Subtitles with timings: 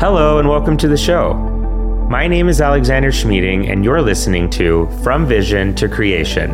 [0.00, 1.34] Hello, and welcome to the show.
[2.08, 6.52] My name is Alexander Schmeeding, and you're listening to From Vision to Creation,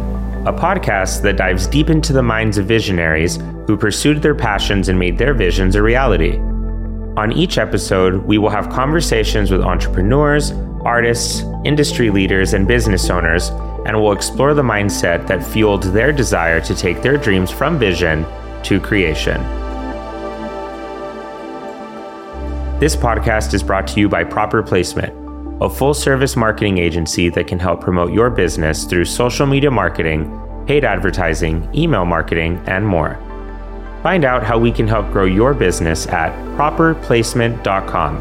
[0.49, 3.37] a podcast that dives deep into the minds of visionaries
[3.69, 6.39] who pursued their passions and made their visions a reality.
[7.17, 10.51] On each episode, we will have conversations with entrepreneurs,
[10.85, 13.51] artists, industry leaders, and business owners,
[13.87, 18.27] and we'll explore the mindset that fueled their desire to take their dreams from vision
[18.65, 19.41] to creation.
[22.79, 25.15] This podcast is brought to you by Proper Placement,
[25.63, 30.31] a full service marketing agency that can help promote your business through social media marketing,
[30.67, 33.19] paid advertising, email marketing, and more.
[34.03, 38.17] Find out how we can help grow your business at properplacement.com.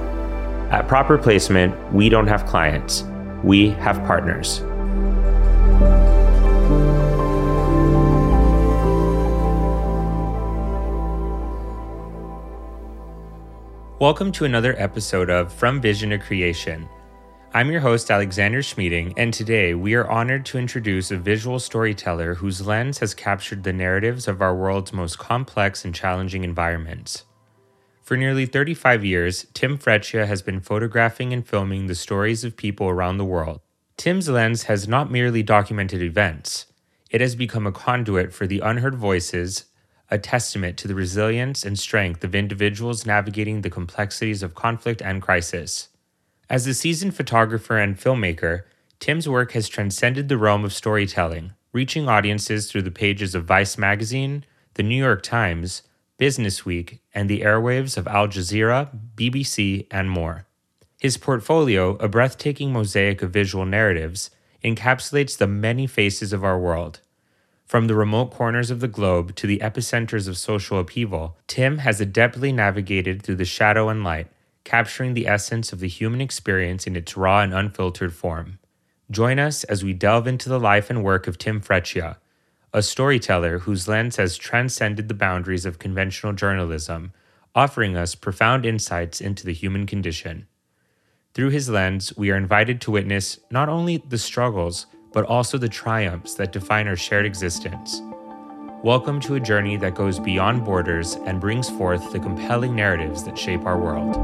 [0.71, 3.03] At Proper Placement, we don't have clients,
[3.43, 4.61] we have partners.
[13.97, 16.89] Welcome to another episode of From Vision to Creation.
[17.53, 22.33] I'm your host, Alexander Schmeeding, and today we are honored to introduce a visual storyteller
[22.33, 27.23] whose lens has captured the narratives of our world's most complex and challenging environments.
[28.03, 32.89] For nearly 35 years, Tim Freccia has been photographing and filming the stories of people
[32.89, 33.61] around the world.
[33.95, 36.65] Tim's lens has not merely documented events,
[37.11, 39.65] it has become a conduit for the unheard voices
[40.15, 45.21] a testament to the resilience and strength of individuals navigating the complexities of conflict and
[45.21, 45.89] crisis.
[46.49, 48.63] As a seasoned photographer and filmmaker,
[48.99, 53.77] Tim's work has transcended the realm of storytelling, reaching audiences through the pages of Vice
[53.77, 55.81] magazine, the New York Times,
[56.17, 60.45] Business Week, and the airwaves of Al Jazeera, BBC, and more.
[60.97, 64.29] His portfolio, a breathtaking mosaic of visual narratives,
[64.63, 67.01] encapsulates the many faces of our world
[67.65, 71.99] from the remote corners of the globe to the epicenters of social upheaval, Tim has
[71.99, 74.27] adeptly navigated through the shadow and light,
[74.63, 78.59] capturing the essence of the human experience in its raw and unfiltered form.
[79.09, 82.17] Join us as we delve into the life and work of Tim Freccia,
[82.71, 87.13] a storyteller whose lens has transcended the boundaries of conventional journalism,
[87.55, 90.47] offering us profound insights into the human condition.
[91.33, 94.85] Through his lens, we are invited to witness not only the struggles,
[95.15, 98.01] but also the triumphs that define our shared existence.
[98.83, 103.37] Welcome to a journey that goes beyond borders and brings forth the compelling narratives that
[103.37, 104.17] shape our world.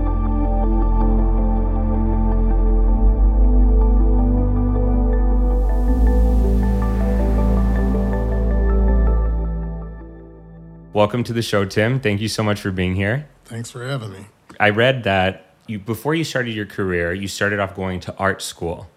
[10.94, 12.02] Welcome to the show, Tim.
[12.02, 13.30] Thank you so much for being here.
[13.46, 14.26] Thanks for having me.
[14.60, 18.42] I read that you before you started your career, you started off going to art
[18.42, 18.90] school.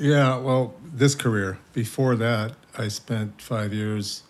[0.00, 1.58] Yeah, well, this career.
[1.72, 4.22] Before that, I spent five years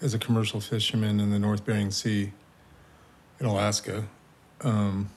[0.00, 2.32] as a commercial fisherman in the North Bering Sea
[3.40, 4.06] in Alaska.
[4.60, 5.10] Um,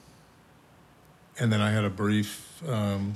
[1.40, 3.16] and then I had a brief um,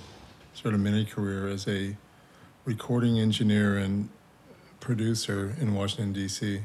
[0.53, 1.95] sort of mini career as a
[2.65, 4.09] recording engineer and
[4.79, 6.61] producer in Washington, D.C.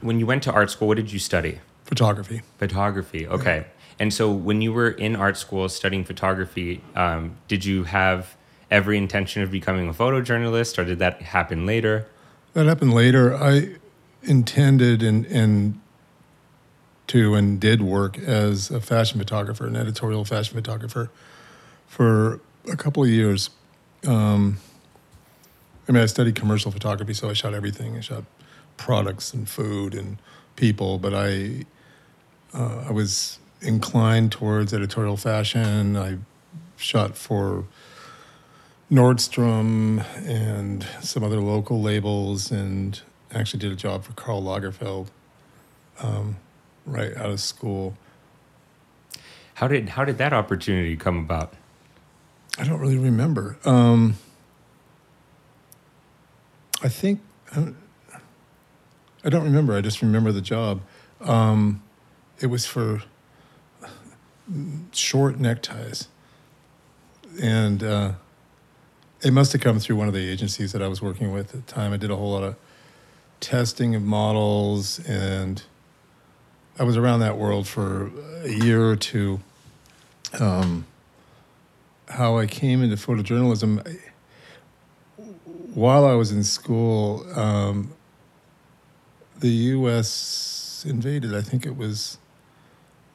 [0.00, 1.60] When you went to art school, what did you study?
[1.84, 2.42] Photography.
[2.58, 3.56] Photography, okay.
[3.56, 3.64] Yeah.
[3.98, 8.36] And so when you were in art school studying photography, um, did you have
[8.70, 12.06] every intention of becoming a photojournalist, or did that happen later?
[12.54, 13.34] That happened later.
[13.34, 13.76] I
[14.22, 15.80] intended and, and
[17.08, 21.10] to and did work as a fashion photographer, an editorial fashion photographer,
[21.86, 23.50] for a couple of years.
[24.06, 24.58] Um,
[25.88, 27.96] I mean, I studied commercial photography, so I shot everything.
[27.96, 28.24] I shot
[28.76, 30.18] products and food and
[30.56, 31.66] people, but I
[32.54, 35.96] uh, I was inclined towards editorial fashion.
[35.96, 36.18] I
[36.76, 37.64] shot for
[38.90, 43.00] Nordstrom and some other local labels, and
[43.32, 45.08] actually did a job for Karl Lagerfeld
[46.00, 46.36] um,
[46.86, 47.96] right out of school.
[49.54, 51.54] How did how did that opportunity come about?
[52.58, 53.56] I don't really remember.
[53.64, 54.16] Um,
[56.82, 57.20] I think
[57.50, 59.74] I don't, remember.
[59.74, 60.82] I just remember the job.
[61.20, 61.82] Um,
[62.40, 63.02] it was for
[64.92, 66.08] short neckties,
[67.40, 68.12] and uh,
[69.22, 71.66] it must have come through one of the agencies that I was working with at
[71.66, 71.92] the time.
[71.92, 72.56] I did a whole lot of
[73.40, 75.62] testing of models, and
[76.78, 78.10] I was around that world for
[78.42, 79.40] a year or two.
[80.38, 80.86] Um,
[82.08, 85.22] how I came into photojournalism, I,
[85.74, 87.92] while I was in school, um,
[89.38, 90.84] the U.S.
[90.88, 91.34] invaded.
[91.34, 92.18] I think it was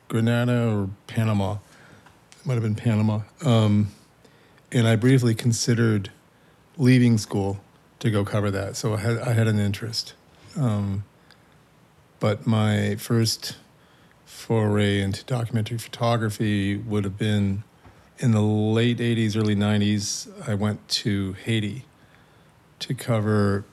[0.08, 1.58] Grenada or Panama.
[2.40, 3.22] It might have been Panama.
[3.44, 3.92] Um,
[4.72, 6.12] and I briefly considered
[6.78, 7.60] leaving school
[8.00, 8.76] to go cover that.
[8.76, 10.14] So I had, I had an interest.
[10.58, 11.04] Um,
[12.20, 13.58] but my first
[14.26, 17.64] foray into documentary photography would have been
[18.20, 20.30] in the late 80s, early 90s.
[20.48, 21.86] I went to Haiti
[22.80, 23.66] to cover,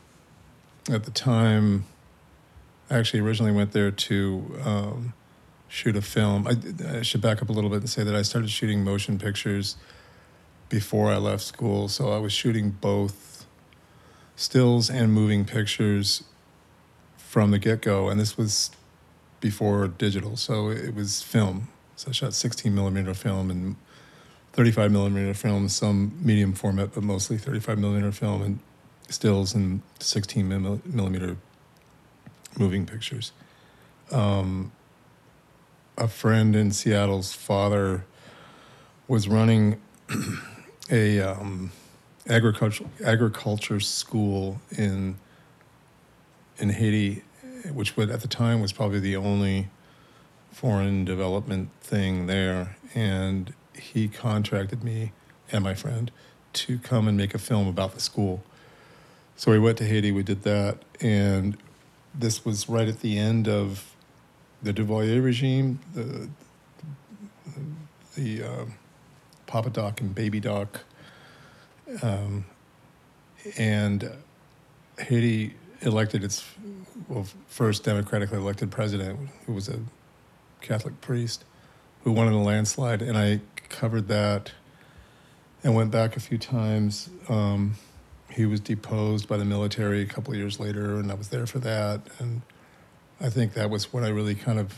[0.91, 1.85] at the time,
[2.91, 5.15] I actually originally went there to um,
[5.69, 6.47] shoot a film.
[6.47, 9.19] I, I should back up a little bit and say that I started shooting motion
[9.19, 9.77] pictures
[10.69, 11.89] before I left school.
[11.89, 13.47] So I was shooting both
[14.35, 16.25] stills and moving pictures
[17.17, 18.09] from the get go.
[18.09, 18.71] And this was
[19.41, 20.37] before digital.
[20.37, 21.69] So it was film.
[21.97, 23.77] So I shot 16 millimeter film and
[24.53, 28.59] 35 millimeter film, some medium format, but mostly 35 millimeter film and
[29.09, 30.49] stills and 16
[30.85, 31.37] millimeter
[32.59, 33.33] moving pictures.
[34.11, 34.73] Um,
[35.99, 38.05] a friend in Seattle's father
[39.09, 39.81] was running
[40.91, 41.73] a um,
[42.29, 45.17] agriculture agriculture school in
[46.59, 47.23] in Haiti,
[47.73, 49.69] which would at the time was probably the only
[50.53, 55.13] foreign development thing there, and he contracted me
[55.53, 56.11] and my friend
[56.55, 58.43] to come and make a film about the school.
[59.37, 61.59] So we went to Haiti, we did that, and
[62.15, 63.95] this was right at the end of
[64.63, 66.29] the Duvalier regime, the
[68.15, 68.65] the uh,
[69.47, 70.81] Papa Doc and Baby Doc,
[72.03, 72.45] um,
[73.57, 74.11] and
[74.99, 76.45] Haiti elected its
[77.09, 79.81] well, first democratically elected president, who was a
[80.61, 81.45] Catholic priest,
[82.03, 84.53] who won in a landslide, and I covered that
[85.63, 87.09] and went back a few times.
[87.29, 87.77] Um,
[88.31, 91.47] he was deposed by the military a couple of years later, and I was there
[91.47, 92.03] for that.
[92.19, 92.43] And
[93.21, 94.75] I think that was when I really kind of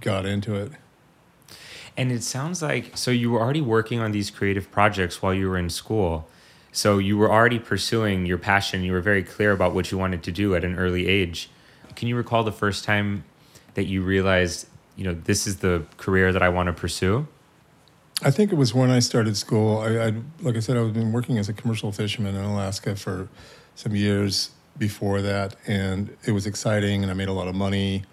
[0.00, 0.72] got into it.
[1.98, 5.48] And it sounds like so you were already working on these creative projects while you
[5.48, 6.28] were in school.
[6.70, 8.84] So you were already pursuing your passion.
[8.84, 11.50] You were very clear about what you wanted to do at an early age.
[11.96, 13.24] Can you recall the first time
[13.74, 17.26] that you realized, you know, this is the career that I want to pursue?
[18.22, 19.78] I think it was when I started school.
[19.78, 22.94] I, I like I said, I was been working as a commercial fisherman in Alaska
[22.94, 23.28] for
[23.74, 28.04] some years before that, and it was exciting, and I made a lot of money.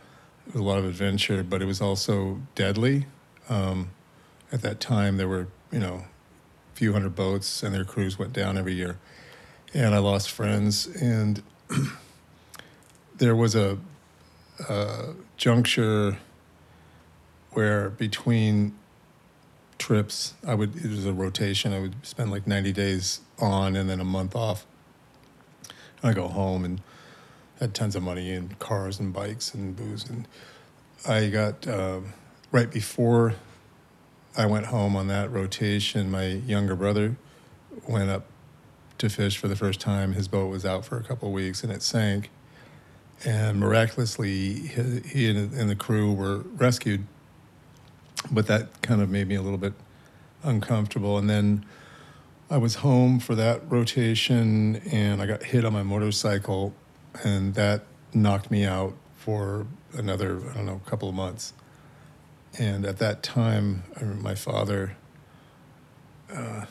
[0.47, 3.05] It was a lot of adventure, but it was also deadly.
[3.49, 3.91] Um,
[4.51, 6.05] at that time, there were you know
[6.73, 8.97] a few hundred boats, and their crews went down every year,
[9.73, 10.87] and I lost friends.
[10.87, 11.43] And
[13.17, 13.77] there was a,
[14.69, 16.17] a juncture
[17.51, 18.73] where between
[19.77, 20.33] trips.
[20.45, 21.73] I would it was a rotation.
[21.73, 24.65] I would spend like 90 days on and then a month off.
[26.01, 26.81] And I go home and
[27.59, 30.27] had tons of money and cars and bikes and booze and
[31.07, 31.99] I got uh,
[32.55, 33.33] right before
[34.37, 36.09] I went home on that rotation.
[36.09, 37.17] My younger brother
[37.85, 38.27] went up
[38.97, 40.13] to fish for the first time.
[40.13, 42.29] His boat was out for a couple of weeks and it sank.
[43.25, 47.05] And miraculously, he and the crew were rescued
[48.31, 49.73] but that kind of made me a little bit
[50.43, 51.17] uncomfortable.
[51.17, 51.65] And then
[52.49, 56.73] I was home for that rotation and I got hit on my motorcycle,
[57.23, 61.53] and that knocked me out for another, I don't know, couple of months.
[62.57, 63.83] And at that time,
[64.21, 64.95] my father
[66.31, 66.65] uh,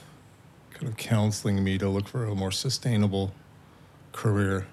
[0.73, 3.32] kind of counseling me to look for a more sustainable
[4.12, 4.66] career.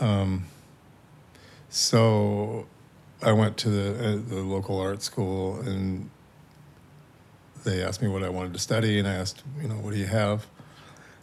[0.00, 0.46] Um,
[1.68, 2.66] so
[3.22, 6.10] I went to the uh, the local art school and
[7.64, 9.98] they asked me what I wanted to study, and I asked, you know, what do
[9.98, 10.46] you have?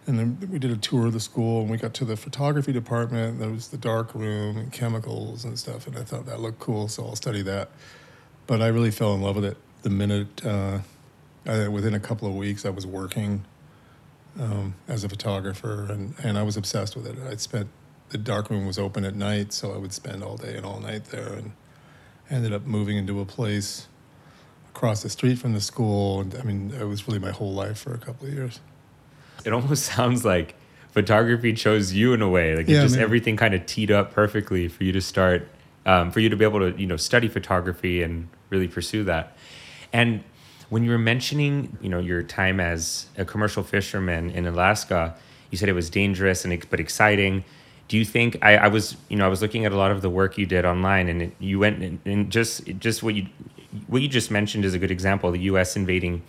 [0.06, 2.74] And then we did a tour of the school, and we got to the photography
[2.74, 3.40] department.
[3.40, 6.90] There was the dark room and chemicals and stuff, and I thought that looked cool,
[6.90, 7.70] so I'll study that.
[8.48, 10.46] But I really fell in love with it the minute.
[10.46, 10.80] Uh,
[11.46, 13.46] I, within a couple of weeks, I was working
[14.40, 17.18] um, as a photographer, and, and I was obsessed with it.
[17.30, 17.68] I'd spent
[18.10, 20.80] the dark room was open at night, so I would spend all day and all
[20.80, 21.52] night there, and
[22.30, 23.88] ended up moving into a place
[24.70, 26.22] across the street from the school.
[26.22, 28.60] And I mean, it was really my whole life for a couple of years.
[29.46, 30.56] It almost sounds like
[30.92, 32.56] photography chose you in a way.
[32.56, 33.04] Like yeah, just man.
[33.04, 35.48] everything kind of teed up perfectly for you to start,
[35.86, 39.36] um, for you to be able to, you know, study photography and really pursue that.
[39.92, 40.24] And
[40.70, 45.16] when you were mentioning, you know, your time as a commercial fisherman in Alaska,
[45.52, 47.44] you said it was dangerous and but exciting
[47.88, 50.02] do you think I, I was you know I was looking at a lot of
[50.02, 53.28] the work you did online and it, you went and, and, just just what you
[53.88, 55.76] what you just mentioned is a good example the U.S.
[55.76, 56.24] invading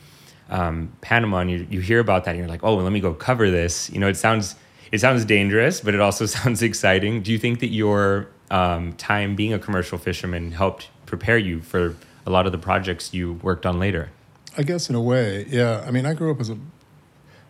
[0.51, 3.15] um, Panama and you, you hear about that and you're like oh let me go
[3.15, 4.57] cover this you know it sounds
[4.93, 9.35] it sounds dangerous but it also sounds exciting do you think that your um, time
[9.35, 11.97] being a commercial fisherman helped prepare you for
[12.27, 14.11] a lot of the projects you worked on later
[14.57, 16.59] I guess in a way yeah I mean I grew up as a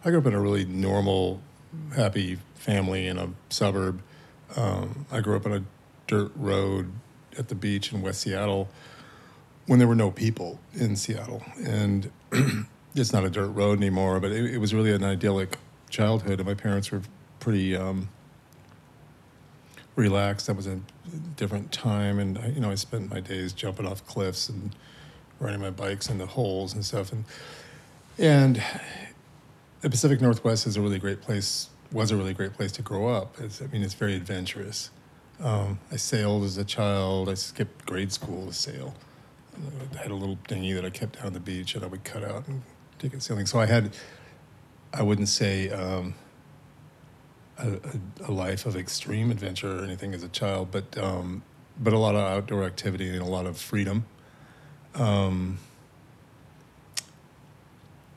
[0.05, 1.41] I grew up in a really normal
[1.97, 4.03] happy family in a suburb.
[4.57, 5.63] Um, I grew up on a
[6.07, 6.93] dirt road
[7.39, 8.69] at the beach in West Seattle
[9.67, 12.11] when there were no people in Seattle, and
[12.95, 14.21] it's not a dirt road anymore.
[14.21, 15.57] But it, it was really an idyllic
[15.89, 17.01] childhood, and my parents were
[17.41, 18.09] pretty um,
[19.97, 20.47] relaxed.
[20.47, 20.81] That was a
[21.37, 24.75] different time, and I, you know I spent my days jumping off cliffs and
[25.41, 27.25] riding my bikes into holes and stuff, and
[28.19, 28.63] and
[29.81, 31.69] the Pacific Northwest is a really great place.
[31.93, 33.37] Was a really great place to grow up.
[33.39, 34.91] It's, I mean, it's very adventurous.
[35.41, 37.29] Um, I sailed as a child.
[37.29, 38.95] I skipped grade school to sail.
[39.95, 42.25] I had a little dinghy that I kept down the beach, and I would cut
[42.25, 42.63] out and
[42.99, 43.47] take it sailing.
[43.47, 43.95] So I had,
[44.93, 46.15] I wouldn't say um,
[47.59, 47.79] a,
[48.27, 51.43] a, life of extreme adventure or anything as a child, but um,
[51.79, 54.05] but a lot of outdoor activity and a lot of freedom.
[54.95, 55.59] Um,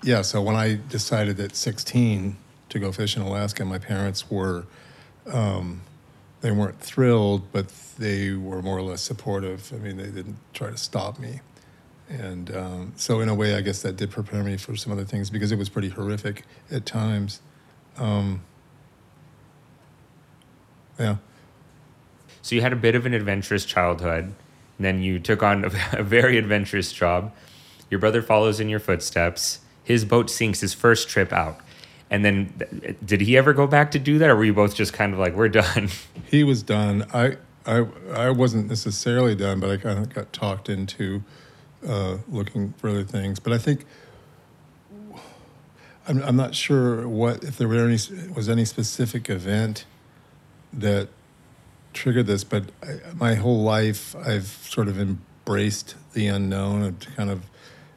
[0.03, 2.37] yeah, so when I decided at 16
[2.69, 4.65] to go fish in Alaska, my parents were,
[5.31, 5.81] um,
[6.41, 9.71] they weren't thrilled, but they were more or less supportive.
[9.73, 11.41] I mean, they didn't try to stop me.
[12.09, 15.03] And um, so, in a way, I guess that did prepare me for some other
[15.03, 17.41] things because it was pretty horrific at times.
[17.97, 18.43] Um,
[20.99, 21.17] yeah.
[22.41, 25.71] So you had a bit of an adventurous childhood, and then you took on a,
[25.99, 27.33] a very adventurous job.
[27.89, 29.59] Your brother follows in your footsteps.
[29.83, 31.59] His boat sinks his first trip out.
[32.09, 34.93] And then, did he ever go back to do that, or were you both just
[34.93, 35.89] kind of like, "We're done"?
[36.29, 37.05] He was done.
[37.13, 41.23] I, I, I wasn't necessarily done, but I kind of got talked into
[41.87, 43.39] uh, looking for other things.
[43.39, 43.85] But I think
[46.07, 47.97] I'm, I'm not sure what if there were any
[48.33, 49.85] was any specific event
[50.77, 51.09] that
[51.93, 57.29] triggered this, but I, my whole life I've sort of embraced the unknown and kind
[57.29, 57.43] of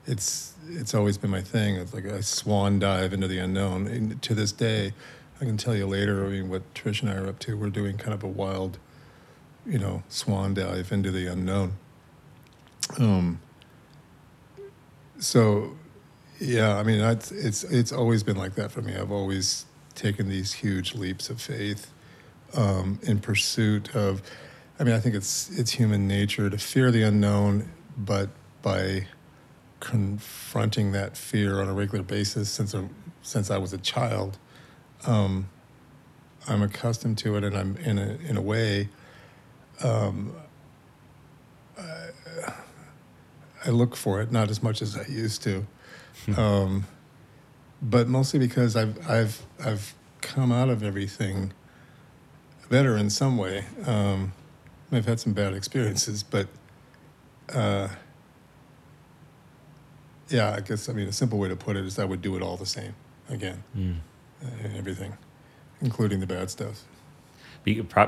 [0.07, 1.77] it's it's always been my thing.
[1.77, 3.87] It's like a swan dive into the unknown.
[3.87, 4.93] And to this day,
[5.41, 6.25] I can tell you later.
[6.25, 7.57] I mean, what Trish and I are up to.
[7.57, 8.79] We're doing kind of a wild,
[9.67, 11.73] you know, swan dive into the unknown.
[12.99, 13.41] Um.
[15.19, 15.77] So,
[16.39, 18.95] yeah, I mean, it's it's it's always been like that for me.
[18.95, 21.91] I've always taken these huge leaps of faith
[22.55, 24.23] um, in pursuit of.
[24.79, 28.31] I mean, I think it's it's human nature to fear the unknown, but
[28.63, 29.07] by
[29.81, 32.89] confronting that fear on a regular basis since a,
[33.23, 34.39] since I was a child,
[35.07, 35.49] um,
[36.49, 38.89] I'm accustomed to it, and I'm in a in a way.
[39.83, 40.35] Um,
[41.79, 42.09] I,
[43.65, 45.67] I, look for it not as much as I used to,
[46.27, 46.39] hmm.
[46.39, 46.87] um,
[47.81, 51.55] but mostly because I've I've I've come out of everything
[52.71, 53.67] better in some way.
[53.85, 54.33] Um,
[54.91, 56.49] I've had some bad experiences, but.
[57.53, 57.89] Uh,
[60.31, 62.37] yeah, I guess I mean a simple way to put it is I would do
[62.37, 62.95] it all the same
[63.29, 63.97] again, mm.
[64.63, 65.17] and everything,
[65.81, 66.85] including the bad stuff.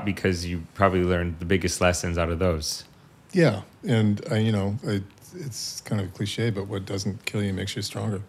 [0.05, 2.85] because you probably learned the biggest lessons out of those.
[3.33, 4.77] Yeah, and I, you know,
[5.35, 8.21] it's kind of a cliche, but what doesn't kill you makes you stronger.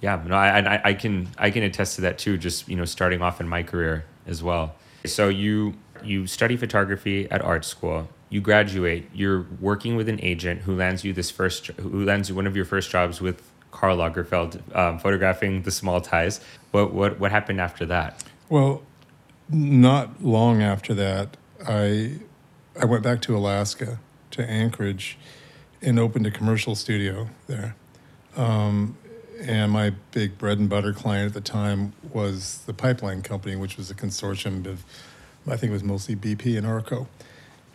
[0.00, 2.38] Yeah, no, I, I, I can I can attest to that too.
[2.38, 4.74] Just you know, starting off in my career as well.
[5.06, 10.62] So you you study photography at art school you graduate, you're working with an agent
[10.62, 13.98] who lands you this first, who lands you one of your first jobs with Karl
[13.98, 16.40] Lagerfeld, um, photographing the small ties.
[16.72, 18.24] What what what happened after that?
[18.48, 18.82] Well,
[19.48, 21.36] not long after that,
[21.66, 22.18] I
[22.80, 24.00] I went back to Alaska
[24.32, 25.18] to Anchorage
[25.80, 27.76] and opened a commercial studio there.
[28.36, 28.96] Um,
[29.40, 33.76] and my big bread and butter client at the time was the Pipeline Company, which
[33.76, 34.84] was a consortium of,
[35.46, 37.08] I think it was mostly BP and Arco.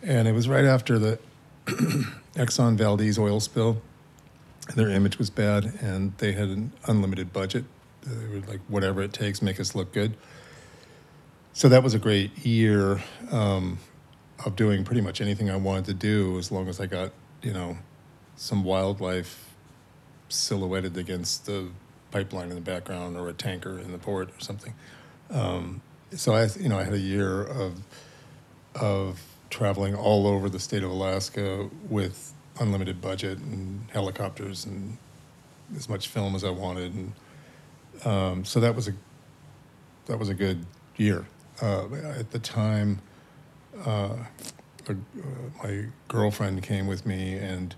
[0.02, 1.18] And it was right after the
[2.34, 3.80] Exxon Valdez oil spill.
[4.68, 7.64] And their image was bad, and they had an unlimited budget.
[8.02, 10.16] They were like, whatever it takes, make us look good.
[11.52, 13.78] So that was a great year um,
[14.44, 17.52] of doing pretty much anything I wanted to do, as long as I got, you
[17.52, 17.76] know,
[18.36, 19.51] some wildlife
[20.32, 21.68] silhouetted against the
[22.10, 24.74] pipeline in the background or a tanker in the port or something.
[25.30, 25.80] Um,
[26.14, 27.80] so I, you know, I had a year of
[28.74, 34.96] of traveling all over the state of Alaska with unlimited budget and helicopters and
[35.76, 37.12] as much film as I wanted, and
[38.04, 38.94] um, so that was a
[40.06, 40.64] that was a good
[40.96, 41.26] year.
[41.60, 41.86] Uh,
[42.18, 43.00] at the time,
[43.86, 44.16] uh,
[44.88, 44.94] uh,
[45.62, 47.74] my girlfriend came with me, and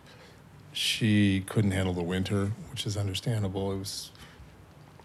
[0.75, 3.73] she couldn't handle the winter, which is understandable.
[3.73, 4.11] It was,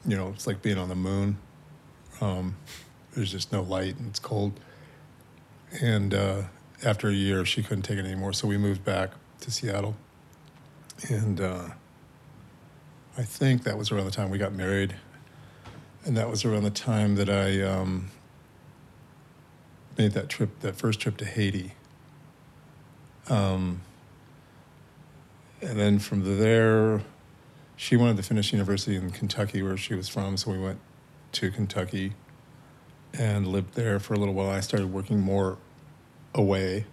[0.05, 1.37] you know, it's like being on the moon.
[2.19, 2.57] Um,
[3.13, 4.59] there's just no light and it's cold,
[5.81, 6.41] and uh,
[6.83, 9.11] after a year, she couldn't take it anymore, so we moved back
[9.41, 9.95] to Seattle.
[11.09, 11.69] And uh,
[13.17, 14.95] I think that was around the time we got married,
[16.03, 18.09] and that was around the time that I um,
[19.97, 21.73] made that trip, that first trip to Haiti.
[23.29, 23.81] Um,
[25.61, 27.01] and then from there,
[27.75, 30.37] she wanted to finish university in Kentucky, where she was from.
[30.37, 30.79] So we went
[31.33, 32.13] to Kentucky
[33.13, 34.49] and lived there for a little while.
[34.49, 35.57] I started working more
[36.33, 36.85] away.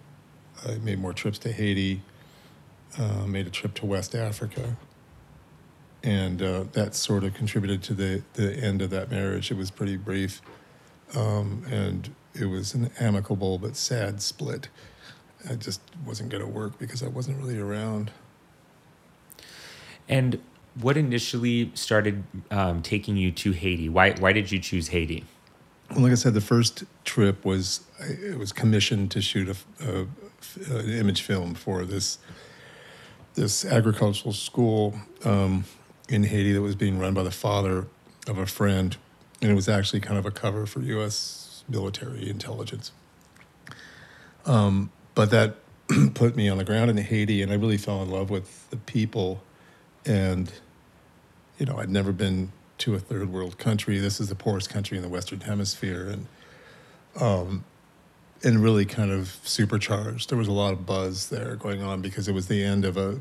[0.67, 2.01] I made more trips to Haiti,
[2.97, 4.77] uh, made a trip to West Africa,
[6.03, 9.51] and uh, that sort of contributed to the, the end of that marriage.
[9.51, 10.41] It was pretty brief,
[11.15, 14.69] um, and it was an amicable but sad split.
[15.43, 18.11] It just wasn't going to work because I wasn't really around.
[20.09, 20.39] And
[20.79, 23.89] what initially started um, taking you to Haiti?
[23.89, 25.25] Why why did you choose Haiti?
[25.91, 30.07] Well, like I said, the first trip was it was commissioned to shoot a, a,
[30.75, 32.19] an image film for this
[33.35, 35.65] this agricultural school um,
[36.09, 37.87] in Haiti that was being run by the father
[38.27, 38.97] of a friend,
[39.41, 41.63] and it was actually kind of a cover for U.S.
[41.69, 42.91] military intelligence.
[44.45, 45.57] Um, but that
[46.13, 48.77] put me on the ground in Haiti, and I really fell in love with the
[48.77, 49.41] people
[50.07, 50.51] and
[51.59, 53.99] you know I'd never been to a third world country.
[53.99, 56.27] This is the poorest country in the Western Hemisphere, and
[57.21, 57.65] um,
[58.43, 60.29] and really kind of supercharged.
[60.29, 62.97] There was a lot of buzz there going on because it was the end of
[62.97, 63.19] a,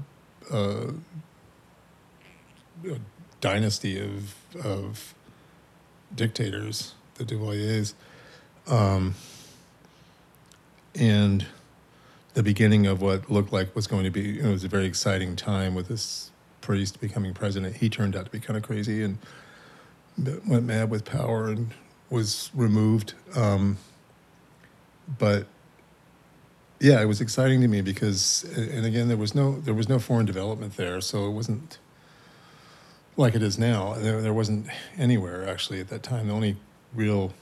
[0.52, 0.94] a,
[2.88, 2.98] a
[3.40, 5.14] dynasty of of
[6.14, 7.94] dictators, the Duvaliers,
[8.68, 9.14] um,
[10.94, 11.46] and
[12.34, 14.38] the beginning of what looked like was going to be.
[14.38, 16.30] It was a very exciting time with this
[16.66, 19.18] priest becoming president, he turned out to be kind of crazy and
[20.44, 21.70] went mad with power and
[22.10, 23.14] was removed.
[23.36, 23.78] Um,
[25.16, 25.46] but
[26.80, 30.00] yeah, it was exciting to me because, and again, there was no there was no
[30.00, 31.78] foreign development there, so it wasn't
[33.16, 33.94] like it is now.
[33.94, 34.66] There, there wasn't
[34.98, 36.26] anywhere actually at that time.
[36.26, 36.56] The only
[36.92, 37.32] real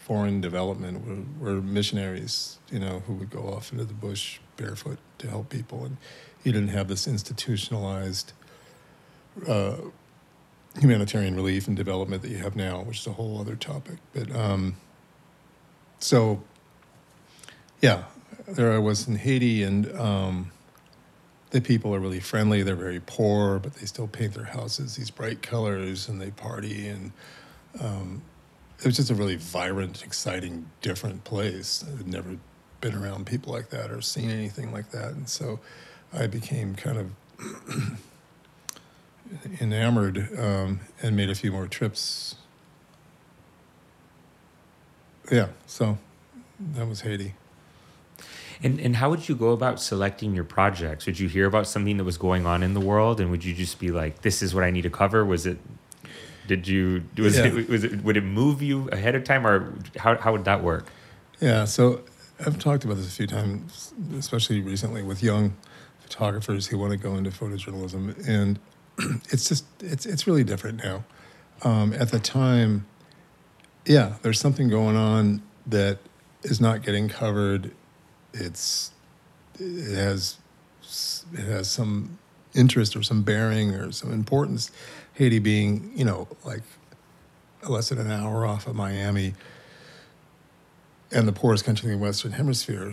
[0.00, 1.06] foreign development
[1.40, 5.48] were, were missionaries, you know, who would go off into the bush barefoot to help
[5.48, 5.96] people and
[6.42, 8.32] you didn't have this institutionalized
[9.46, 9.76] uh,
[10.78, 13.98] humanitarian relief and development that you have now, which is a whole other topic.
[14.12, 14.76] But um,
[15.98, 16.42] so,
[17.80, 18.04] yeah,
[18.46, 20.52] there I was in Haiti, and um,
[21.50, 22.62] the people are really friendly.
[22.62, 26.88] They're very poor, but they still paint their houses these bright colors, and they party.
[26.88, 27.12] And
[27.80, 28.22] um,
[28.78, 31.84] it was just a really vibrant, exciting, different place.
[31.86, 32.36] I'd never
[32.80, 35.60] been around people like that or seen anything like that, and so
[36.12, 38.00] I became kind of
[39.60, 42.36] enamored um, and made a few more trips.
[45.30, 45.98] Yeah, so
[46.74, 47.34] that was Haiti.
[48.62, 51.06] And and how would you go about selecting your projects?
[51.06, 53.54] Would you hear about something that was going on in the world, and would you
[53.54, 55.24] just be like, "This is what I need to cover"?
[55.24, 55.58] Was it?
[56.46, 57.46] Did you was yeah.
[57.46, 60.62] it was it would it move you ahead of time, or how how would that
[60.62, 60.88] work?
[61.40, 62.02] Yeah, so
[62.44, 65.56] I've talked about this a few times, especially recently with young
[66.10, 68.58] photographers who want to go into photojournalism, and
[69.30, 71.04] it's just it's it's really different now.
[71.62, 72.86] Um, at the time,
[73.86, 75.98] yeah, there's something going on that
[76.42, 77.70] is not getting covered.
[78.34, 78.92] It's
[79.58, 80.38] it has
[81.32, 82.18] it has some
[82.54, 84.72] interest or some bearing or some importance.
[85.14, 86.62] Haiti being, you know, like
[87.68, 89.34] less than an hour off of Miami,
[91.12, 92.92] and the poorest country in the Western Hemisphere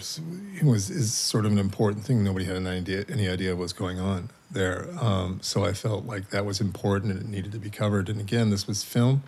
[0.63, 2.23] was is sort of an important thing.
[2.23, 4.87] Nobody had any idea any idea what was going on there.
[4.99, 8.09] Um, so I felt like that was important and it needed to be covered.
[8.09, 9.23] And again, this was film,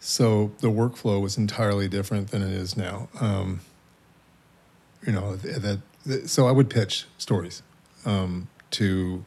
[0.00, 3.08] so the workflow was entirely different than it is now.
[3.20, 3.60] Um,
[5.06, 7.62] you know that, that, so I would pitch stories
[8.04, 9.24] um, to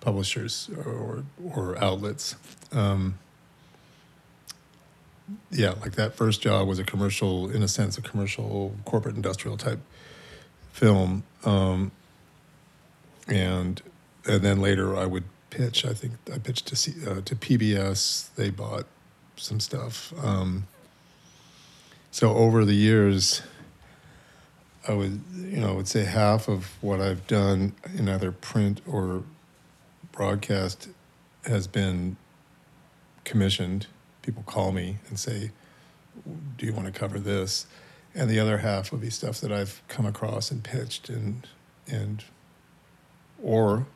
[0.00, 2.36] publishers or or outlets.
[2.72, 3.18] Um,
[5.50, 9.56] yeah, like that first job was a commercial, in a sense, a commercial corporate industrial
[9.56, 9.80] type
[10.72, 11.92] film, um,
[13.26, 13.80] and
[14.26, 15.84] and then later I would pitch.
[15.84, 18.34] I think I pitched to C, uh, to PBS.
[18.34, 18.86] They bought
[19.36, 20.12] some stuff.
[20.22, 20.66] Um,
[22.10, 23.42] so over the years,
[24.86, 28.82] I would you know I would say half of what I've done in either print
[28.86, 29.22] or
[30.12, 30.88] broadcast
[31.46, 32.16] has been
[33.24, 33.86] commissioned
[34.24, 35.50] people call me and say,
[36.56, 37.66] "Do you want to cover this?"
[38.14, 41.46] And the other half would be stuff that I've come across and pitched and
[41.86, 42.24] and
[43.42, 43.86] or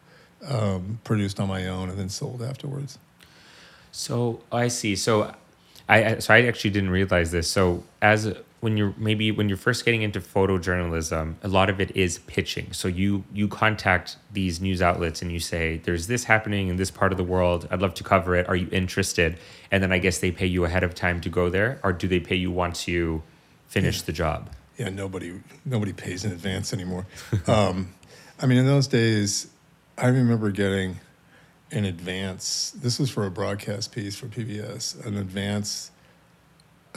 [0.47, 2.99] um, produced on my own and then sold afterwards.
[3.91, 4.95] So I see.
[4.97, 5.35] So
[5.89, 7.51] I so I actually didn't realize this.
[7.51, 11.97] So as when you're maybe when you're first getting into photojournalism, a lot of it
[11.97, 12.73] is pitching.
[12.73, 16.91] So you you contact these news outlets and you say, "There's this happening in this
[16.91, 17.69] part of the world.
[17.71, 18.49] I'd love to cover it.
[18.49, 19.39] Are you interested?"
[19.71, 22.09] And then I guess they pay you ahead of time to go there, or do
[22.09, 23.23] they pay you once you
[23.69, 24.07] finish yeah.
[24.07, 24.51] the job?
[24.79, 27.07] yeah, nobody nobody pays in advance anymore.
[27.47, 27.93] um,
[28.41, 29.49] I mean, in those days,
[29.99, 31.01] I remember getting
[31.73, 32.73] an advance.
[32.77, 35.91] This was for a broadcast piece for PBS, an advance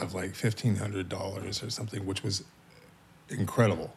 [0.02, 2.44] of like fifteen hundred dollars or something, which was
[3.28, 3.94] incredible,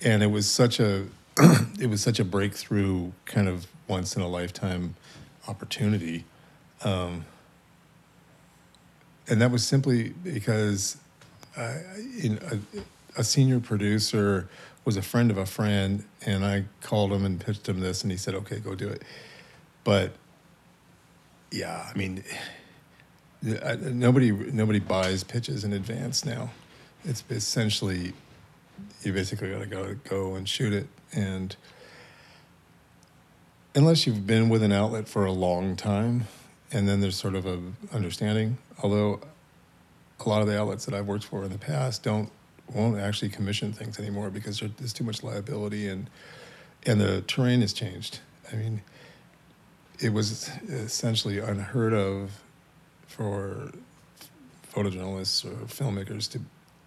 [0.00, 1.06] and it was such a
[1.78, 4.94] it was such a breakthrough kind of once in a lifetime
[5.48, 6.24] opportunity.
[6.84, 7.24] Um,
[9.28, 10.96] and that was simply because
[11.56, 11.80] I,
[12.24, 14.48] know, a, a, senior producer
[14.84, 18.10] was a friend of a friend, and I called him and pitched him this, and
[18.10, 19.02] he said, "Okay, go do it."
[19.84, 20.12] But
[21.50, 22.24] yeah, I mean,
[23.44, 26.50] I, nobody nobody buys pitches in advance now.
[27.04, 28.12] It's essentially
[29.02, 31.56] you basically got to go go and shoot it, and
[33.74, 36.28] unless you've been with an outlet for a long time,
[36.70, 37.60] and then there's sort of a
[37.92, 38.58] understanding.
[38.82, 39.20] Although
[40.20, 42.30] a lot of the outlets that I've worked for in the past don't
[42.72, 46.08] won't actually commission things anymore because there's too much liability and
[46.84, 48.20] and the terrain has changed.
[48.52, 48.82] I mean,
[49.98, 52.41] it was essentially unheard of
[53.16, 53.70] for
[54.72, 56.40] photojournalists or filmmakers to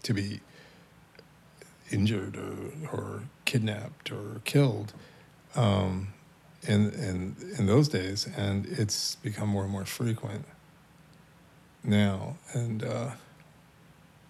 [0.03, 0.39] to be
[1.91, 4.93] injured or, or kidnapped or killed
[5.55, 6.07] um,
[6.67, 10.45] in, in in those days, and it's become more and more frequent
[11.83, 12.37] now.
[12.53, 13.11] And uh,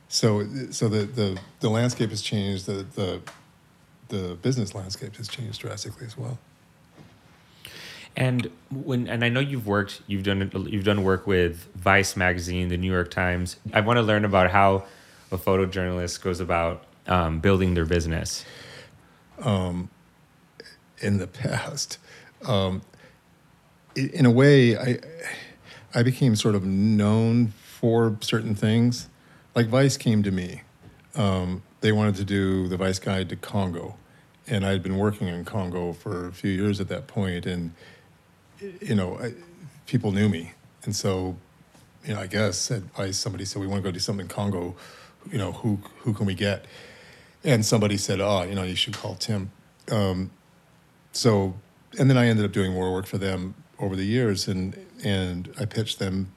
[0.09, 2.65] so so the, the the landscape has changed.
[2.65, 3.21] The the
[4.09, 6.37] the business landscape has changed drastically as well.
[8.15, 12.69] And when and I know you've worked, you've done you've done work with Vice magazine,
[12.69, 13.57] the New York Times.
[13.73, 14.85] I want to learn about how
[15.31, 18.45] a photojournalist goes about um, building their business.
[19.41, 19.89] Um,
[21.01, 21.97] in the past,
[22.45, 22.81] um,
[23.95, 24.99] in a way, I
[25.93, 29.09] I became sort of known for certain things.
[29.55, 30.61] Like Vice came to me.
[31.15, 33.97] Um, they wanted to do the Vice Guide to Congo,
[34.47, 37.73] and I had been working in Congo for a few years at that point, and
[38.81, 39.33] you know, I,
[39.85, 41.35] people knew me, and so,
[42.05, 44.75] you know, I guess advice somebody said we want to go do something in Congo,
[45.31, 46.65] you know, who who can we get?
[47.43, 49.51] And somebody said, oh, you know, you should call Tim.
[49.91, 50.31] Um,
[51.11, 51.53] so,
[51.99, 55.53] and then I ended up doing more work for them over the years, and and
[55.59, 56.31] I pitched them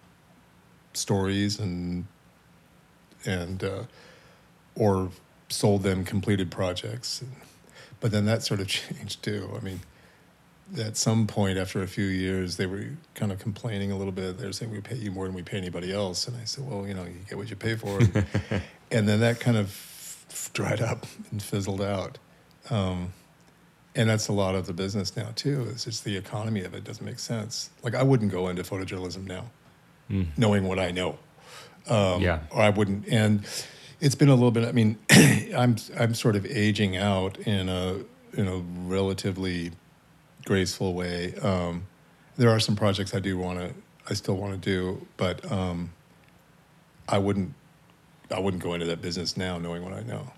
[0.92, 2.06] stories and
[3.24, 3.82] and uh,
[4.74, 5.10] or
[5.48, 7.24] sold them completed projects.
[8.00, 9.50] But then that sort of changed too.
[9.56, 9.80] I mean,
[10.76, 14.38] at some point after a few years, they were kind of complaining a little bit.
[14.38, 16.68] They were saying we pay you more than we pay anybody else, and I said,
[16.68, 17.98] well, you know, you get what you pay for.
[18.90, 22.18] and then that kind of dried up and fizzled out.
[22.70, 23.12] Um,
[23.94, 25.66] and that's a lot of the business now too.
[25.70, 27.70] It's just the economy of it doesn't make sense.
[27.82, 29.46] Like I wouldn't go into photojournalism now,
[30.10, 30.26] mm.
[30.36, 31.18] knowing what I know.
[31.88, 32.40] Um, yeah.
[32.50, 33.08] Or I wouldn't.
[33.08, 33.44] And
[34.00, 34.68] it's been a little bit.
[34.68, 34.98] I mean,
[35.56, 38.00] I'm I'm sort of aging out in a
[38.34, 39.72] in a relatively
[40.48, 41.34] graceful way.
[41.42, 41.86] Um,
[42.38, 43.74] there are some projects I do want to,
[44.08, 45.92] I still want to do, but um,
[47.06, 47.52] I wouldn't,
[48.30, 50.32] I wouldn't go into that business now, knowing what I know.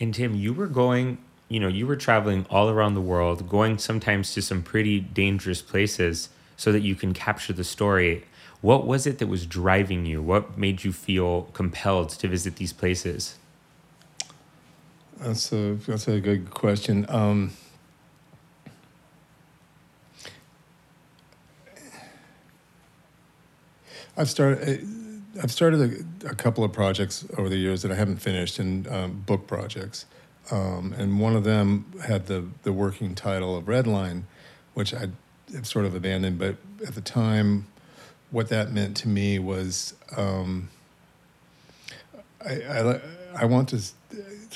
[0.00, 3.78] And Tim, you were going, you know, you were traveling all around the world, going
[3.78, 8.24] sometimes to some pretty dangerous places so that you can capture the story.
[8.60, 10.20] What was it that was driving you?
[10.20, 13.36] What made you feel compelled to visit these places?
[15.18, 17.06] That's a that's a good question.
[17.08, 17.52] Um,
[24.16, 24.86] I've started.
[25.42, 28.86] I've started a, a, couple of projects over the years that I haven't finished, and
[28.88, 30.04] um, book projects.
[30.50, 34.24] Um, and one of them had the the working title of Redline,
[34.74, 35.08] which I
[35.54, 36.38] have sort of abandoned.
[36.38, 37.66] But at the time,
[38.30, 40.68] what that meant to me was um,
[42.44, 43.00] I, I,
[43.36, 43.80] I want to.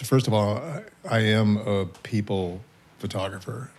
[0.04, 2.60] First of all, I, I am a people
[2.98, 3.70] photographer.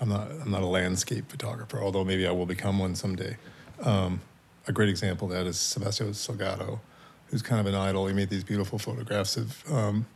[0.00, 0.30] I'm not.
[0.30, 3.36] I'm not a landscape photographer, although maybe I will become one someday.
[3.82, 4.20] Um,
[4.68, 6.78] a great example of that is Sebastião Salgado,
[7.26, 8.06] who's kind of an idol.
[8.06, 10.06] He made these beautiful photographs of um,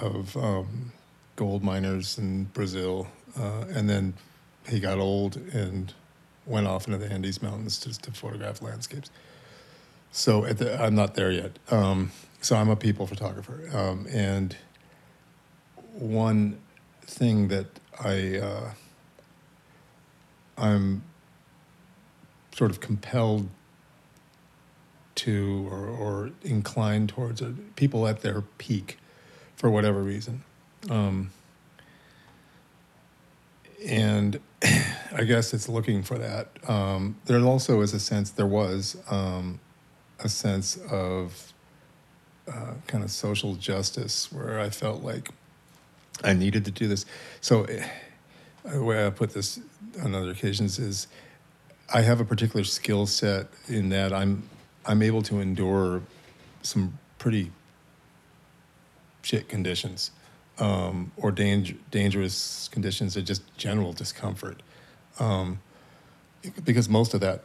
[0.00, 0.92] of um,
[1.36, 3.06] gold miners in Brazil,
[3.38, 4.14] uh, and then
[4.66, 5.92] he got old and
[6.46, 9.10] went off into the Andes Mountains just to photograph landscapes.
[10.10, 11.58] So the, I'm not there yet.
[11.70, 14.56] Um, so I'm a people photographer, um, and
[15.92, 16.58] one
[17.02, 17.66] thing that
[18.02, 18.70] I uh,
[20.56, 21.02] I'm
[22.54, 23.48] sort of compelled
[25.16, 28.98] to or, or inclined towards it, people at their peak
[29.56, 30.42] for whatever reason.
[30.90, 31.30] Um,
[33.86, 36.48] and I guess it's looking for that.
[36.68, 39.60] Um, there also is a sense, there was um,
[40.20, 41.52] a sense of
[42.48, 45.30] uh, kind of social justice where I felt like
[46.22, 47.06] I needed to do this.
[47.40, 47.86] So eh,
[48.64, 49.60] the way I put this
[50.02, 51.06] on other occasions is
[51.92, 54.48] I have a particular skill set in that I'm
[54.86, 56.02] I'm able to endure
[56.62, 57.50] some pretty
[59.22, 60.10] shit conditions
[60.58, 64.62] um, or danger, dangerous conditions or just general discomfort.
[65.18, 65.60] Um,
[66.64, 67.44] because most of that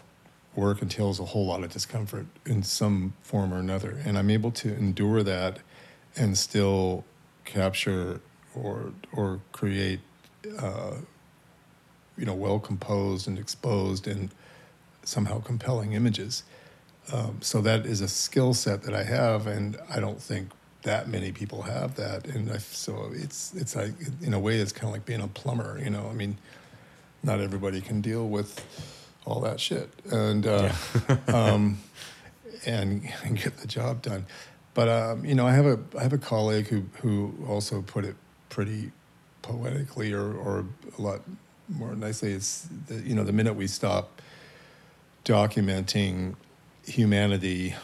[0.56, 4.02] work entails a whole lot of discomfort in some form or another.
[4.04, 5.60] And I'm able to endure that
[6.18, 7.06] and still
[7.46, 8.20] capture
[8.56, 10.02] or, or create,
[10.58, 10.96] uh,
[12.20, 14.30] you know, well composed and exposed and
[15.04, 16.44] somehow compelling images.
[17.12, 20.50] Um, so that is a skill set that I have, and I don't think
[20.84, 22.28] that many people have that.
[22.28, 25.28] And I, so it's it's like in a way it's kind of like being a
[25.28, 25.80] plumber.
[25.84, 26.38] You know, I mean,
[27.24, 28.64] not everybody can deal with
[29.26, 30.72] all that shit and uh,
[31.10, 31.18] yeah.
[31.34, 31.80] um,
[32.66, 34.26] and, and get the job done.
[34.74, 38.06] But um, you know, I have a I have a colleague who who also put
[38.06, 38.16] it
[38.50, 38.92] pretty
[39.42, 40.66] poetically or or
[40.98, 41.22] a lot
[41.70, 42.34] more nicely.
[42.34, 44.22] It's the, you know the minute we stop
[45.26, 46.36] documenting
[46.86, 47.76] humanity,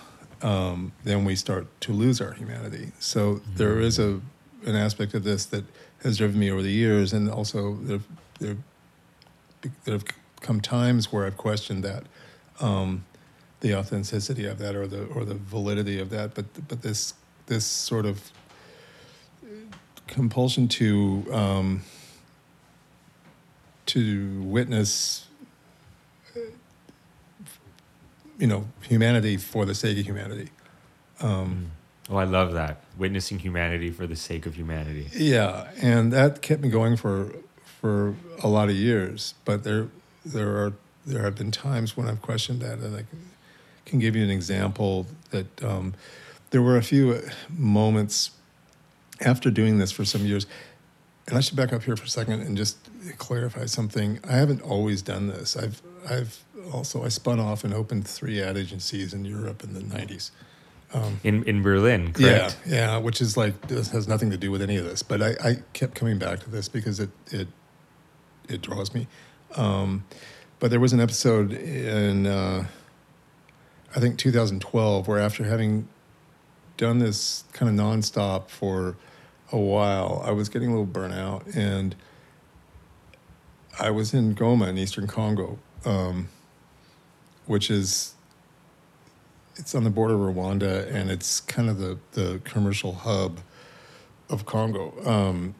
[0.41, 2.91] um, then we start to lose our humanity.
[2.99, 3.55] So mm-hmm.
[3.55, 4.21] there is a
[4.65, 5.63] an aspect of this that
[6.03, 7.99] has driven me over the years, and also there
[8.39, 8.57] there
[9.83, 10.05] there have
[10.41, 12.03] come times where I've questioned that.
[12.59, 13.05] Um,
[13.61, 17.15] the authenticity of that or the or the validity of that but but this
[17.47, 18.31] this sort of
[20.07, 21.81] compulsion to um,
[23.87, 25.25] to witness
[28.37, 30.49] you know, humanity for the sake of humanity.
[31.21, 31.71] Um,
[32.09, 35.09] oh, I love that witnessing humanity for the sake of humanity.
[35.13, 37.31] Yeah, and that kept me going for
[37.65, 39.33] for a lot of years.
[39.45, 39.87] But there
[40.25, 40.73] there are
[41.05, 43.05] there have been times when I've questioned that, and I
[43.85, 45.93] can give you an example that um,
[46.49, 48.31] there were a few moments
[49.21, 50.45] after doing this for some years.
[51.27, 52.77] And I should back up here for a second and just
[53.17, 54.19] clarify something.
[54.27, 55.57] I haven't always done this.
[55.57, 59.81] I've I've also I spun off and opened three ad agencies in Europe in the
[59.81, 60.31] '90s.
[60.93, 62.57] Um, in in Berlin, correct?
[62.65, 65.21] Yeah, yeah, which is like this has nothing to do with any of this, but
[65.21, 67.47] I, I kept coming back to this because it it
[68.47, 69.07] it draws me.
[69.55, 70.05] Um,
[70.59, 72.65] but there was an episode in uh,
[73.95, 75.87] I think 2012 where after having
[76.77, 78.95] done this kind of nonstop for
[79.51, 81.95] a while, I was getting a little burnout and.
[83.77, 86.29] I was in Goma in Eastern Congo, um,
[87.45, 88.13] which is
[89.57, 93.39] it's on the border of Rwanda and it's kind of the the commercial hub
[94.29, 94.93] of Congo.
[95.05, 95.55] Um,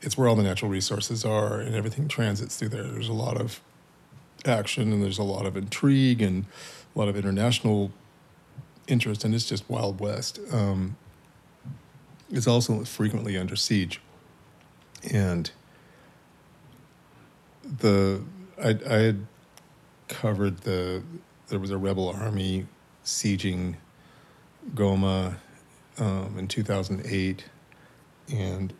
[0.00, 2.84] it's where all the natural resources are and everything transits through there.
[2.84, 3.60] There's a lot of
[4.44, 6.46] action and there's a lot of intrigue and
[6.94, 7.92] a lot of international
[8.88, 10.40] interest and it's just wild west.
[10.52, 10.96] Um,
[12.32, 14.00] it's also frequently under siege,
[15.12, 15.50] and
[17.78, 18.22] the
[18.62, 19.26] I, I had
[20.08, 21.02] covered the
[21.48, 22.66] there was a rebel army
[23.04, 23.76] sieging
[24.74, 25.36] Goma
[25.98, 27.44] um, in 2008,
[28.32, 28.72] and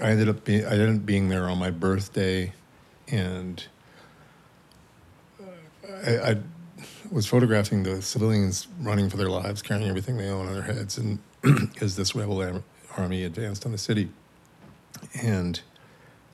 [0.00, 2.52] I ended up being I ended up being there on my birthday,
[3.08, 3.64] and
[6.06, 6.36] I, I,
[7.10, 10.98] was photographing the civilians running for their lives, carrying everything they own on their heads,
[10.98, 11.18] and
[11.80, 12.62] as this rebel
[12.96, 14.08] army advanced on the city,
[15.22, 15.60] and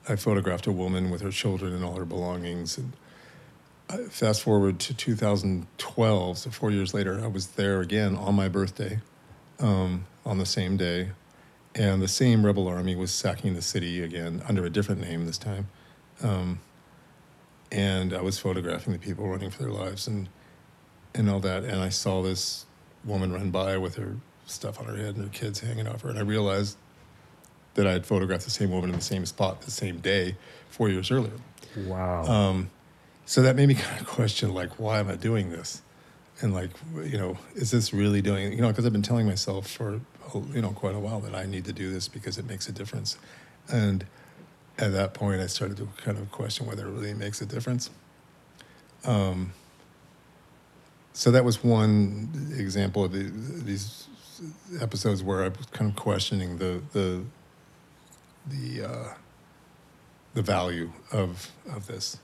[0.07, 2.93] I photographed a woman with her children and all her belongings, and
[4.11, 8.99] fast forward to 2012, so four years later, I was there again on my birthday,
[9.59, 11.11] um, on the same day,
[11.75, 15.37] and the same rebel army was sacking the city again under a different name this
[15.37, 15.67] time.
[16.21, 16.59] Um,
[17.71, 20.29] and I was photographing the people running for their lives and
[21.15, 22.65] and all that, and I saw this
[23.05, 26.09] woman run by with her stuff on her head and her kids hanging off her,
[26.09, 26.77] and I realized
[27.75, 30.35] that I had photographed the same woman in the same spot the same day
[30.69, 31.33] four years earlier.
[31.75, 32.23] Wow.
[32.25, 32.69] Um,
[33.25, 35.81] so that made me kind of question like why am i doing this
[36.41, 36.71] and like
[37.03, 39.99] you know is this really doing you know because i've been telling myself for
[40.53, 42.71] you know quite a while that i need to do this because it makes a
[42.71, 43.17] difference
[43.71, 44.05] and
[44.77, 47.89] at that point i started to kind of question whether it really makes a difference
[49.05, 49.51] um,
[51.11, 53.23] so that was one example of the,
[53.65, 54.07] these
[54.81, 57.23] episodes where i was kind of questioning the the
[58.47, 59.13] the uh,
[60.33, 62.17] the value of of this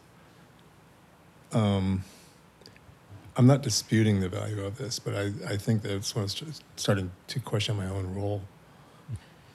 [1.52, 2.04] um,
[3.40, 6.62] I'm not disputing the value of this, but I, I think that's when I was
[6.76, 8.42] starting to question my own role.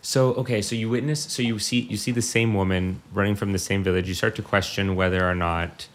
[0.01, 3.53] So okay, so you witness, so you see you see the same woman running from
[3.53, 4.09] the same village.
[4.09, 5.87] You start to question whether or not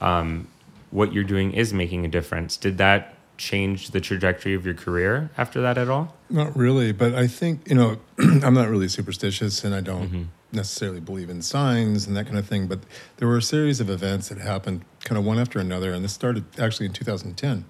[0.00, 0.48] um,
[0.90, 2.56] what you're doing is making a difference.
[2.56, 6.14] Did that change the trajectory of your career after that at all?
[6.28, 10.22] Not really, but I think you know I'm not really superstitious, and I don't Mm-hmm.
[10.52, 12.66] necessarily believe in signs and that kind of thing.
[12.66, 12.80] But
[13.16, 16.12] there were a series of events that happened, kind of one after another, and this
[16.12, 17.64] started actually in 2010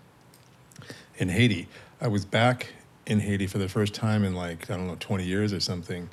[1.19, 1.69] in Haiti.
[2.01, 2.73] I was back
[3.07, 6.09] in Haiti for the first time in like I don't know 20 years or something,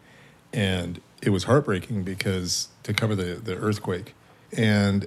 [0.53, 4.13] and it was heartbreaking because to cover the the earthquake,
[4.51, 5.05] and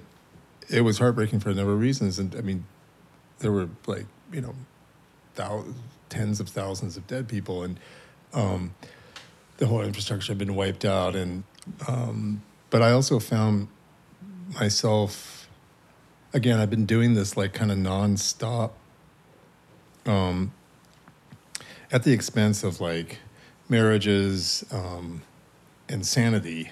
[0.69, 2.19] it was heartbreaking for a number of reasons.
[2.19, 2.65] And I mean,
[3.39, 4.55] there were like you know
[5.35, 5.75] thousands,
[6.09, 7.79] tens of thousands of dead people, and
[8.33, 8.73] um,
[9.57, 11.15] the whole infrastructure had been wiped out.
[11.15, 11.43] And
[11.87, 13.67] um, but I also found
[14.53, 15.47] myself
[16.33, 16.59] again.
[16.59, 18.71] I've been doing this like kind of nonstop,
[20.05, 20.51] um,
[21.91, 23.19] at the expense of like
[23.67, 25.21] marriages, um,
[25.87, 26.71] and sanity.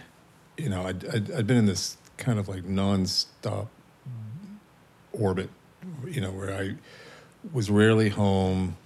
[0.57, 3.67] You know, I'd, I'd been in this kind of like nonstop
[5.13, 5.49] orbit,
[6.05, 6.75] you know, where I
[7.53, 8.77] was rarely home.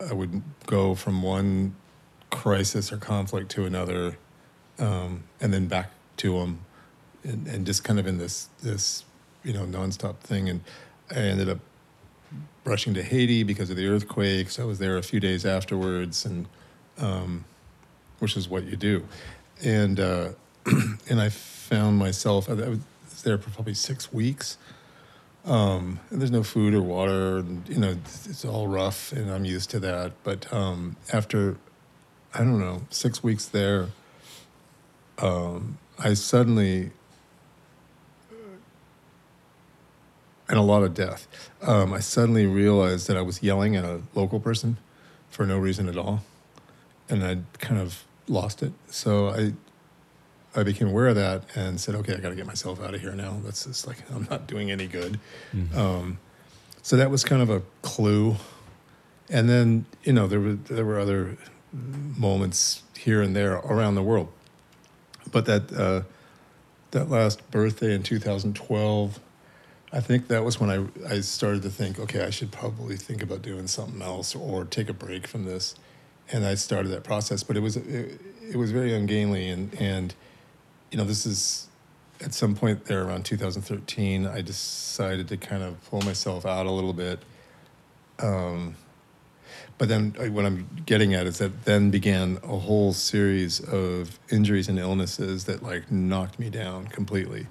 [0.00, 1.74] I would go from one
[2.30, 4.16] crisis or conflict to another,
[4.78, 6.64] um, and then back to them,
[7.24, 9.04] and, and just kind of in this this
[9.44, 10.48] you know nonstop thing.
[10.48, 10.62] And
[11.10, 11.58] I ended up
[12.64, 14.58] rushing to Haiti because of the earthquakes.
[14.58, 16.46] I was there a few days afterwards, and
[16.98, 17.44] um,
[18.18, 19.06] which is what you do.
[19.62, 20.30] And uh,
[21.08, 22.48] and I found myself.
[22.48, 22.80] I was
[23.22, 24.56] there for probably six weeks.
[25.44, 29.44] Um, there's no food or water, and you know it's, it's all rough, and I'm
[29.44, 30.12] used to that.
[30.22, 31.56] But um, after,
[32.34, 33.88] I don't know, six weeks there,
[35.18, 36.90] um, I suddenly,
[40.48, 41.26] and a lot of death.
[41.62, 44.76] Um, I suddenly realized that I was yelling at a local person
[45.30, 46.22] for no reason at all,
[47.08, 48.72] and I'd kind of lost it.
[48.90, 49.52] So I,
[50.54, 53.00] I became aware of that and said, "Okay, I got to get myself out of
[53.00, 53.40] here now.
[53.44, 55.20] That's just like I'm not doing any good."
[55.74, 56.18] Um,
[56.82, 58.36] so that was kind of a clue.
[59.28, 61.38] And then you know there were there were other
[61.72, 64.28] moments here and there around the world,
[65.30, 66.02] but that uh,
[66.90, 69.20] that last birthday in 2012,
[69.92, 73.22] I think that was when I I started to think, okay, I should probably think
[73.22, 75.76] about doing something else or take a break from this,
[76.32, 77.44] and I started that process.
[77.44, 80.14] But it was it, it was very ungainly and and
[80.90, 81.68] you know this is
[82.22, 86.70] at some point there around 2013 i decided to kind of pull myself out a
[86.70, 87.20] little bit
[88.18, 88.74] um,
[89.78, 94.18] but then uh, what i'm getting at is that then began a whole series of
[94.30, 97.46] injuries and illnesses that like knocked me down completely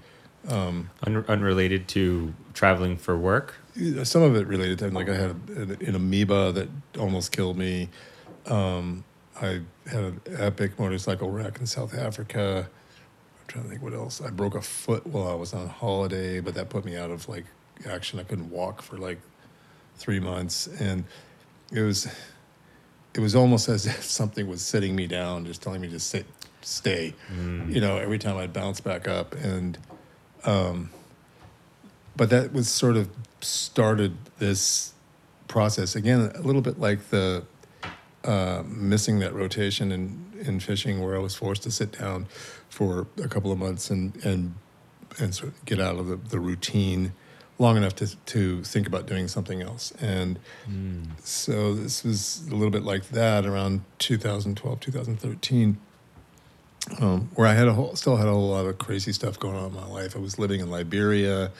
[0.47, 3.56] um, Un- unrelated to traveling for work?
[4.04, 7.89] some of it related to like I had an, an amoeba that almost killed me.
[8.45, 9.04] Um,
[9.41, 12.69] I had an epic motorcycle wreck in South Africa.
[13.49, 14.21] I'm trying to think what else.
[14.21, 17.27] I broke a foot while I was on holiday, but that put me out of
[17.27, 17.45] like
[17.89, 18.19] action.
[18.19, 19.19] I couldn't walk for like
[19.97, 21.03] three months, and
[21.71, 22.07] it was
[23.15, 26.27] it was almost as if something was sitting me down, just telling me to sit,
[26.62, 27.15] stay.
[27.71, 29.79] You know, every time I'd bounce back up, and
[30.45, 30.91] um,
[32.15, 33.09] but that was sort of
[33.41, 34.93] started this
[35.47, 37.43] process again a little bit like the
[38.23, 42.27] uh, missing that rotation in, in fishing where I was forced to sit down
[42.69, 44.55] for a couple of months and and
[45.19, 47.13] and sort of get out of the, the routine
[47.58, 50.39] long enough to to think about doing something else and
[51.23, 55.77] so this was a little bit like that around 2012 2013
[56.99, 59.55] um, where I had a whole, still had a whole lot of crazy stuff going
[59.55, 60.15] on in my life.
[60.15, 61.51] I was living in Liberia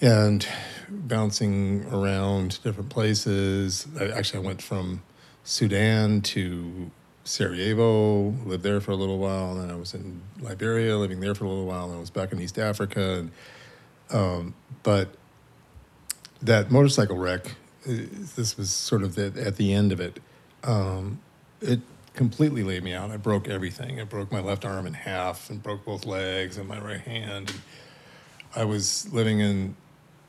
[0.00, 0.46] and
[0.88, 3.86] bouncing around different places.
[3.98, 5.02] I, actually, I went from
[5.44, 6.90] Sudan to
[7.26, 11.34] Sarajevo, lived there for a little while, and then I was in Liberia, living there
[11.34, 13.18] for a little while, and I was back in East Africa.
[13.18, 13.30] And,
[14.10, 15.08] um, but
[16.40, 17.56] that motorcycle wreck,
[17.88, 17.92] uh,
[18.36, 20.20] this was sort of the, at the end of it.
[20.62, 21.20] Um,
[21.60, 21.80] it
[22.14, 23.10] completely laid me out.
[23.10, 24.00] I broke everything.
[24.00, 27.50] I broke my left arm in half and broke both legs and my right hand.
[27.50, 27.60] And
[28.54, 29.74] I was living in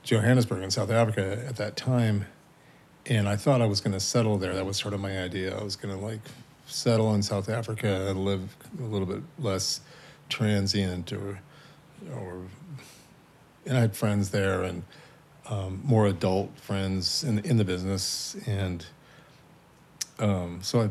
[0.01, 2.25] Johannesburg in South Africa at that time,
[3.05, 4.55] and I thought I was going to settle there.
[4.55, 5.55] That was sort of my idea.
[5.55, 6.21] I was going to like
[6.67, 9.81] settle in South Africa and live a little bit less
[10.29, 11.39] transient, or
[12.13, 12.41] or.
[13.65, 14.83] And I had friends there and
[15.49, 18.85] um, more adult friends in in the business, and
[20.19, 20.89] um, so I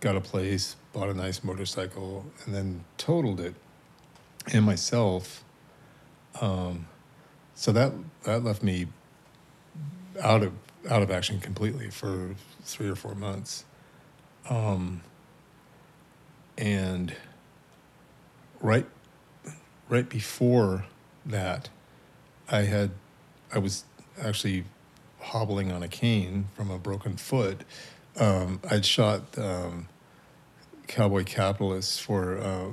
[0.00, 3.54] got a place, bought a nice motorcycle, and then totaled it,
[4.52, 5.44] and myself.
[6.40, 6.86] Um,
[7.54, 7.92] so that
[8.24, 8.86] that left me
[10.20, 10.52] out of
[10.90, 13.64] out of action completely for three or four months,
[14.48, 15.02] um,
[16.58, 17.14] and
[18.60, 18.86] right
[19.88, 20.86] right before
[21.26, 21.68] that,
[22.48, 22.90] I had
[23.52, 23.84] I was
[24.20, 24.64] actually
[25.20, 27.62] hobbling on a cane from a broken foot.
[28.18, 29.88] Um, I'd shot um,
[30.86, 32.70] Cowboy Capitalists for uh,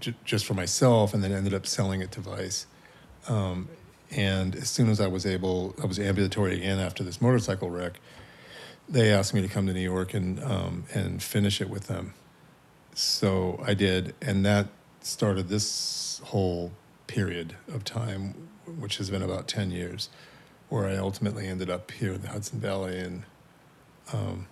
[0.00, 2.66] j- just for myself, and then ended up selling it to Vice.
[3.28, 3.68] Um,
[4.10, 8.00] and as soon as I was able, I was ambulatory again after this motorcycle wreck.
[8.88, 12.14] They asked me to come to New York and um, and finish it with them.
[12.94, 14.68] So I did, and that
[15.00, 16.72] started this whole
[17.06, 20.10] period of time, which has been about ten years,
[20.68, 23.22] where I ultimately ended up here in the Hudson Valley and
[24.12, 24.46] um,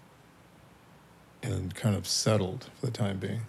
[1.43, 3.43] and kind of settled for the time being.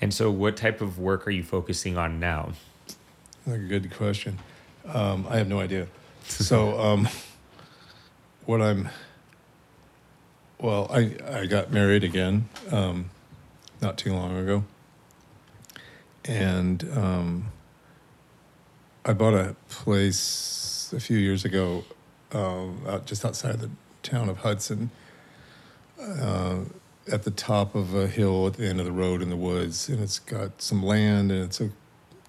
[0.00, 2.52] And so, what type of work are you focusing on now?
[3.46, 4.38] Like a good question.
[4.86, 5.86] Um, I have no idea.
[6.26, 7.08] So, um,
[8.46, 8.88] what I'm,
[10.58, 13.10] well, I, I got married again um,
[13.80, 14.64] not too long ago.
[16.24, 17.52] And um,
[19.04, 21.84] I bought a place a few years ago
[22.32, 23.70] um, out just outside the
[24.02, 24.90] town of Hudson
[26.00, 26.60] uh,
[27.10, 29.88] at the top of a hill at the end of the road in the woods.
[29.88, 31.70] And it's got some land and it's a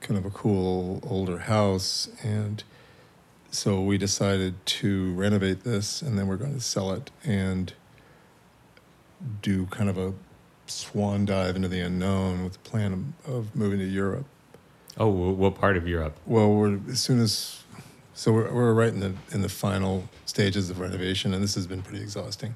[0.01, 2.09] kind of a cool older house.
[2.21, 2.63] And
[3.55, 7.73] so we decided to renovate this and then we're going to sell it and
[9.41, 10.13] do kind of a
[10.67, 14.25] swan dive into the unknown with the plan of, of moving to Europe.
[14.97, 16.17] Oh, wh- what part of Europe?
[16.25, 17.63] Well, we're as soon as
[18.13, 21.67] so we're, we're right in the in the final stages of renovation, and this has
[21.67, 22.55] been pretty exhausting.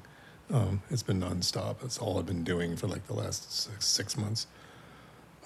[0.50, 1.80] Um, it's been nonstop.
[1.80, 4.46] That's all I've been doing for like the last six, six months.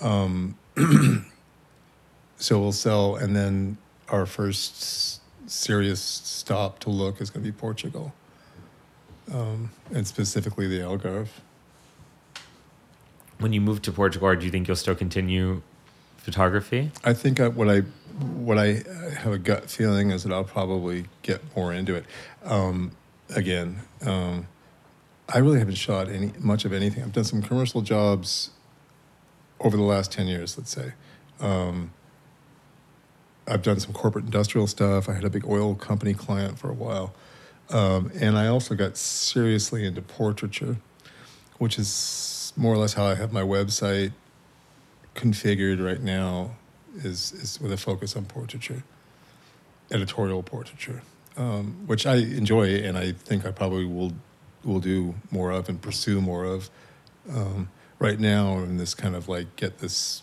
[0.01, 0.57] Um,
[2.37, 3.77] so we'll sell, and then
[4.09, 8.13] our first serious stop to look is going to be Portugal,
[9.33, 11.29] um, and specifically the Algarve.
[13.39, 15.63] When you move to Portugal, do you think you'll still continue
[16.17, 16.91] photography?
[17.03, 18.83] I think I, what I what I
[19.19, 22.05] have a gut feeling is that I'll probably get more into it.
[22.45, 22.93] Um,
[23.35, 24.47] again, um,
[25.29, 27.03] I really haven't shot any much of anything.
[27.03, 28.51] I've done some commercial jobs
[29.61, 30.93] over the last ten years, let's say.
[31.41, 31.93] Um,
[33.47, 35.09] I've done some corporate industrial stuff.
[35.09, 37.15] I had a big oil company client for a while,
[37.71, 40.77] um, and I also got seriously into portraiture,
[41.59, 44.13] which is more or less how I have my website
[45.15, 46.53] configured right now
[46.97, 48.83] is is with a focus on portraiture,
[49.91, 51.03] editorial portraiture,
[51.37, 54.13] um, which I enjoy and I think I probably will
[54.65, 56.71] will do more of and pursue more of.
[57.29, 57.69] Um,
[57.99, 60.23] right now, in this kind of like get this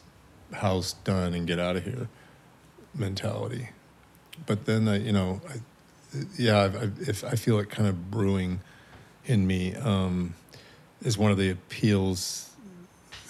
[0.53, 2.09] house done and get out of here
[2.95, 3.69] mentality.
[4.45, 5.55] But then I, you know, I,
[6.37, 8.59] yeah, I, if I feel it kind of brewing
[9.25, 10.35] in me um,
[11.01, 12.49] is one of the appeals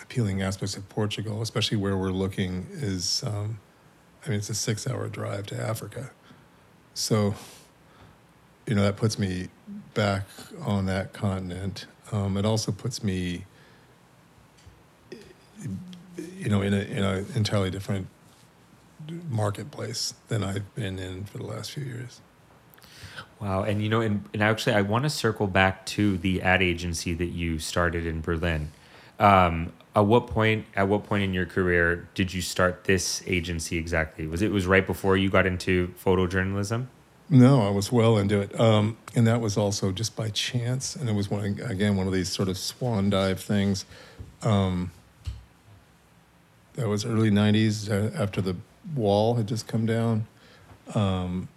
[0.01, 3.59] appealing aspects of Portugal, especially where we're looking, is um,
[4.26, 6.12] I mean, it's a six hour drive to Africa.
[6.93, 7.34] So,
[8.68, 9.47] you know, that puts me
[9.93, 10.24] back
[10.62, 11.86] on that continent.
[12.12, 13.45] Um, it also puts me,
[16.38, 18.07] you know, in an entirely different
[19.29, 22.21] marketplace than I've been in for the last few years.
[23.39, 26.61] Wow, and you know, and, and actually, I want to circle back to the ad
[26.61, 28.71] agency that you started in Berlin.
[29.19, 30.65] Um, at what point?
[30.75, 34.27] At what point in your career did you start this agency exactly?
[34.27, 36.87] Was it was right before you got into photojournalism?
[37.29, 40.95] No, I was well into it, um, and that was also just by chance.
[40.95, 43.85] And it was one again one of these sort of swan dive things.
[44.43, 44.91] Um,
[46.73, 48.55] that was early '90s uh, after the
[48.95, 50.27] wall had just come down,
[50.95, 51.47] um,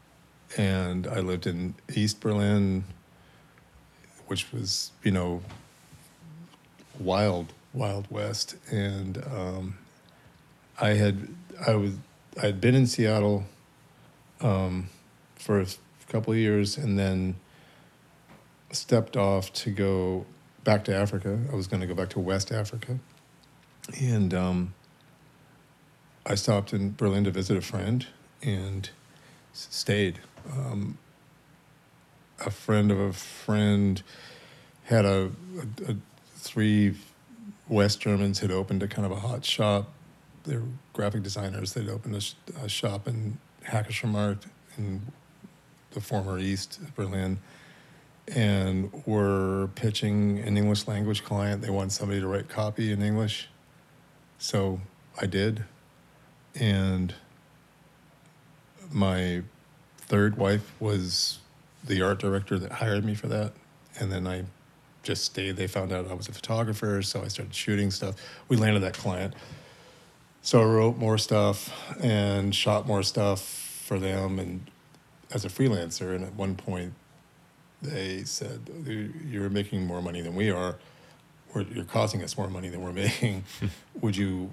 [0.56, 2.84] and I lived in East Berlin,
[4.26, 5.42] which was you know
[6.98, 9.78] wild, wild west, and um,
[10.80, 11.28] I had
[11.66, 11.94] I was
[12.40, 13.44] I had been in Seattle
[14.40, 14.88] um,
[15.36, 15.66] for a
[16.08, 17.36] couple of years, and then
[18.70, 20.26] stepped off to go
[20.64, 21.38] back to Africa.
[21.52, 22.98] I was going to go back to West Africa,
[24.00, 24.74] and um,
[26.26, 28.06] I stopped in Berlin to visit a friend
[28.42, 28.88] and
[29.52, 30.20] stayed.
[30.50, 30.98] Um,
[32.40, 34.02] a friend of a friend
[34.84, 35.30] had a,
[35.86, 35.96] a, a
[36.36, 36.94] three
[37.68, 39.92] West Germans had opened a kind of a hot shop.
[40.44, 40.62] They're
[40.92, 41.72] graphic designers.
[41.72, 44.46] They'd opened a, sh- a shop in Hackescher Markt
[44.76, 45.02] in
[45.92, 47.38] the former East Berlin,
[48.28, 51.62] and were pitching an English language client.
[51.62, 53.48] They wanted somebody to write copy in English,
[54.38, 54.80] so
[55.20, 55.64] I did,
[56.58, 57.14] and
[58.92, 59.42] my
[59.98, 61.38] third wife was
[61.84, 63.52] the art director that hired me for that,
[63.98, 64.44] and then I
[65.02, 65.56] just stayed.
[65.56, 68.16] They found out I was a photographer, so I started shooting stuff.
[68.48, 69.34] We landed that client.
[70.42, 74.38] So I wrote more stuff and shot more stuff for them.
[74.38, 74.70] And
[75.32, 76.94] as a freelancer, and at one point
[77.82, 78.68] they said
[79.28, 80.76] you're making more money than we are.
[81.54, 83.44] We're, you're costing us more money than we're making.
[84.00, 84.50] Would you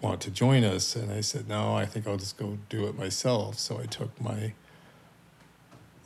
[0.00, 0.96] want to join us?
[0.96, 3.58] And I said, no, I think I'll just go do it myself.
[3.58, 4.52] So I took my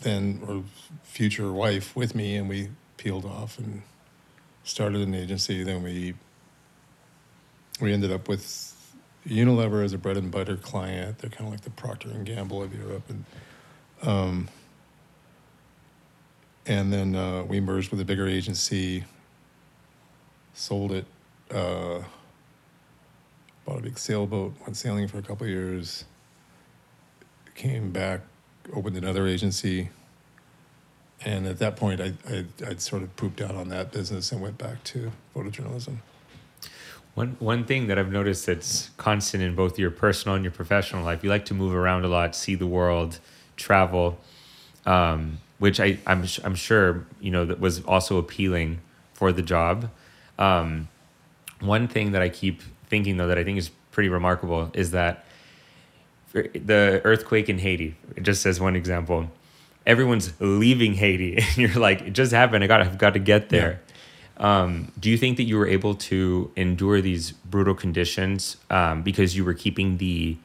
[0.01, 0.65] then or
[1.05, 3.83] future wife with me, and we peeled off and
[4.65, 5.63] started an agency.
[5.63, 6.15] Then we
[7.81, 8.69] we ended up with
[9.27, 11.19] Unilever as a bread and butter client.
[11.19, 13.25] They're kind of like the Procter and Gamble of Europe, and
[14.03, 14.49] um,
[16.67, 19.05] and then uh, we merged with a bigger agency,
[20.55, 21.07] sold it,
[21.51, 22.03] uh,
[23.65, 26.05] bought a big sailboat, went sailing for a couple years,
[27.55, 28.21] came back,
[28.75, 29.91] opened another agency,
[31.25, 34.41] and at that point, I, I I'd sort of pooped out on that business and
[34.41, 35.99] went back to photojournalism.
[37.15, 41.05] One one thing that I've noticed that's constant in both your personal and your professional
[41.05, 43.19] life, you like to move around a lot, see the world,
[43.57, 44.19] travel,
[44.87, 48.81] um, which I I'm I'm sure you know that was also appealing
[49.13, 49.91] for the job.
[50.39, 50.89] Um,
[51.61, 52.63] one thing that I keep
[52.93, 55.25] thinking though that I think is pretty remarkable is that
[56.33, 59.31] the earthquake in Haiti, just as one example,
[59.87, 62.63] everyone's leaving Haiti, and you're like, it just happened.
[62.63, 63.73] I got I've got to get there.
[63.73, 63.93] Yeah
[64.43, 69.37] um, do you think that you were able to endure these brutal conditions um, because
[69.37, 70.37] you were keeping the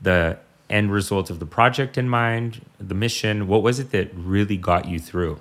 [0.00, 0.38] the
[0.70, 3.48] end result of the project in mind, the mission?
[3.48, 5.40] What was it that really got you through?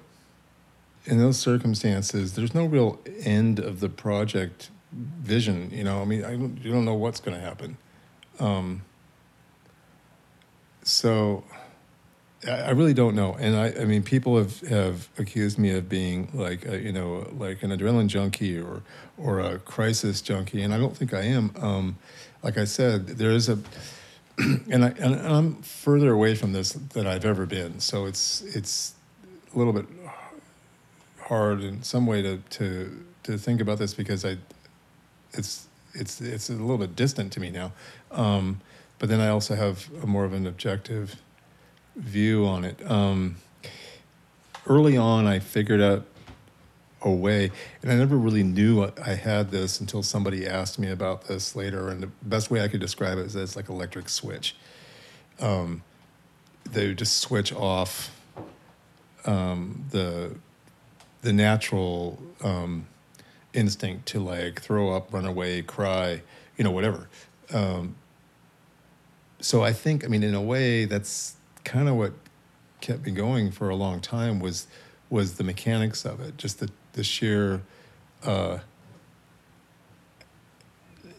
[1.06, 5.70] In those circumstances, there's no real end of the project vision.
[5.72, 7.78] You know, I mean, I don't, you don't know what's going to happen.
[8.40, 8.84] Um,
[10.84, 11.44] so
[12.46, 16.30] I really don't know, and I, I mean, people have, have accused me of being
[16.34, 18.84] like, a, you know, like an adrenaline junkie or
[19.18, 21.52] or a crisis junkie, and I don't think I am.
[21.60, 21.98] Um,
[22.44, 23.58] like I said, there is a,
[24.38, 28.94] and I and I'm further away from this than I've ever been, so it's it's
[29.54, 29.88] a little bit
[31.20, 34.38] hard in some way to to to think about this because I,
[35.34, 37.72] it's it's it's a little bit distant to me now,
[38.12, 38.62] um,
[39.00, 41.16] but then I also have a more of an objective
[41.96, 42.80] view on it.
[42.90, 43.38] Um,
[44.68, 46.06] early on, I figured out
[47.02, 47.52] a way,
[47.82, 51.90] and I never really knew I had this until somebody asked me about this later.
[51.90, 54.56] And the best way I could describe it is that it's like electric switch.
[55.40, 55.84] Um,
[56.72, 58.12] they just switch off
[59.26, 60.36] um, the
[61.22, 62.88] the natural um,
[63.58, 66.22] instinct to like throw up, run away, cry,
[66.58, 67.10] you know, whatever.
[67.52, 67.96] Um,
[69.40, 72.14] so I think, I mean, in a way, that's kind of what
[72.80, 74.68] kept me going for a long time was
[75.10, 77.62] was the mechanics of it, just the the sheer.
[78.24, 78.60] Uh,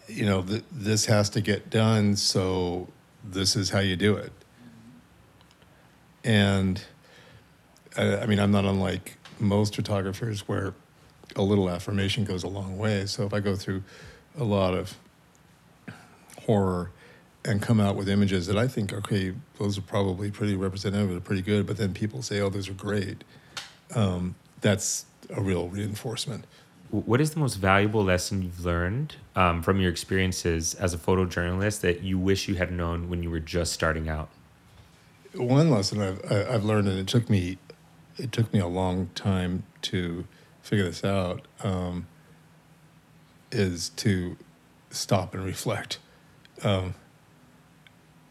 [0.09, 2.89] you know, th- this has to get done, so
[3.22, 4.32] this is how you do it.
[6.24, 6.82] And
[7.97, 10.74] I, I mean, I'm not unlike most photographers where
[11.39, 13.07] a little affirmation goes a long way.
[13.07, 13.82] So if I go through
[14.36, 14.97] a lot of
[16.45, 16.91] horror
[17.45, 21.20] and come out with images that I think, okay, those are probably pretty representative, they're
[21.20, 23.24] pretty good, but then people say, oh, those are great.
[23.95, 26.45] Um, that's a real reinforcement.
[26.91, 31.82] What is the most valuable lesson you've learned um, from your experiences as a photojournalist
[31.82, 34.30] that you wish you had known when you were just starting out?
[35.34, 37.59] One lesson I've, I've learned, and it took me,
[38.16, 40.24] it took me a long time to
[40.68, 42.06] figure this out, um,
[43.50, 44.36] is to
[44.90, 45.98] stop and reflect.
[46.62, 46.94] Um,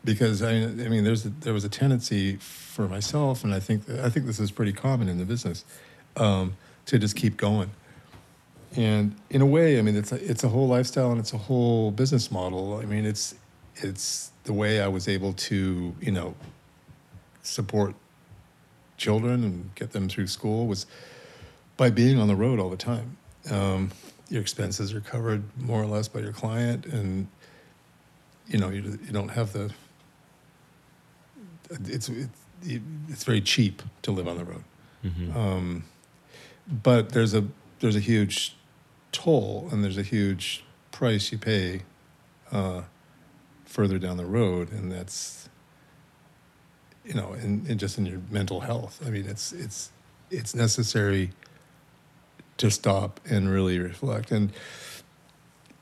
[0.03, 3.89] because I, I mean, there's a, there was a tendency for myself, and I think
[3.89, 5.65] I think this is pretty common in the business,
[6.15, 7.71] um, to just keep going.
[8.75, 11.37] And in a way, I mean, it's a, it's a whole lifestyle and it's a
[11.37, 12.77] whole business model.
[12.77, 13.33] I mean, it's
[13.77, 16.35] it's the way I was able to, you know,
[17.41, 17.95] support
[18.97, 20.85] children and get them through school was
[21.77, 23.17] by being on the road all the time.
[23.49, 23.91] Um,
[24.29, 27.27] your expenses are covered more or less by your client, and
[28.47, 29.71] you know you, you don't have the
[31.71, 32.37] it's it's
[33.09, 34.63] it's very cheap to live on the road.
[35.05, 35.37] Mm-hmm.
[35.37, 35.83] Um,
[36.67, 37.45] but there's a
[37.79, 38.55] there's a huge
[39.11, 41.83] toll and there's a huge price you pay
[42.51, 42.81] uh,
[43.65, 45.49] further down the road, and that's
[47.05, 49.01] you know, and, and just in your mental health.
[49.05, 49.91] I mean, it's it's
[50.29, 51.31] it's necessary
[52.57, 54.31] to stop and really reflect.
[54.31, 54.51] And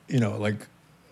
[0.08, 0.68] you know, like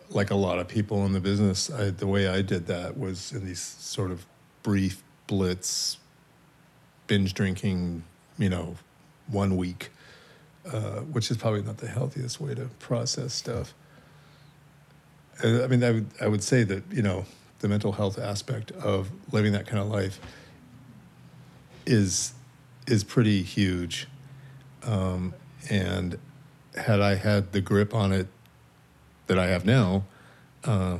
[0.10, 3.32] like a lot of people in the business, I, the way I did that was
[3.32, 4.26] in these sort of
[4.62, 5.98] brief blitz
[7.08, 8.04] binge drinking,
[8.38, 8.76] you know,
[9.28, 9.92] one week,
[10.72, 13.74] uh, which is probably not the healthiest way to process stuff.
[15.44, 17.26] Uh, I mean, I would, I would say that, you know,
[17.60, 20.20] the mental health aspect of living that kind of life
[21.86, 22.34] is
[22.88, 24.08] is pretty huge.
[24.84, 25.34] Um,
[25.70, 26.18] and
[26.76, 28.28] had I had the grip on it
[29.28, 30.04] that I have now,
[30.64, 31.00] uh,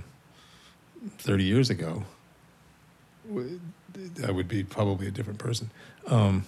[1.20, 2.04] 30 years ago,
[4.26, 5.72] I would be probably a different person.
[6.08, 6.46] Um,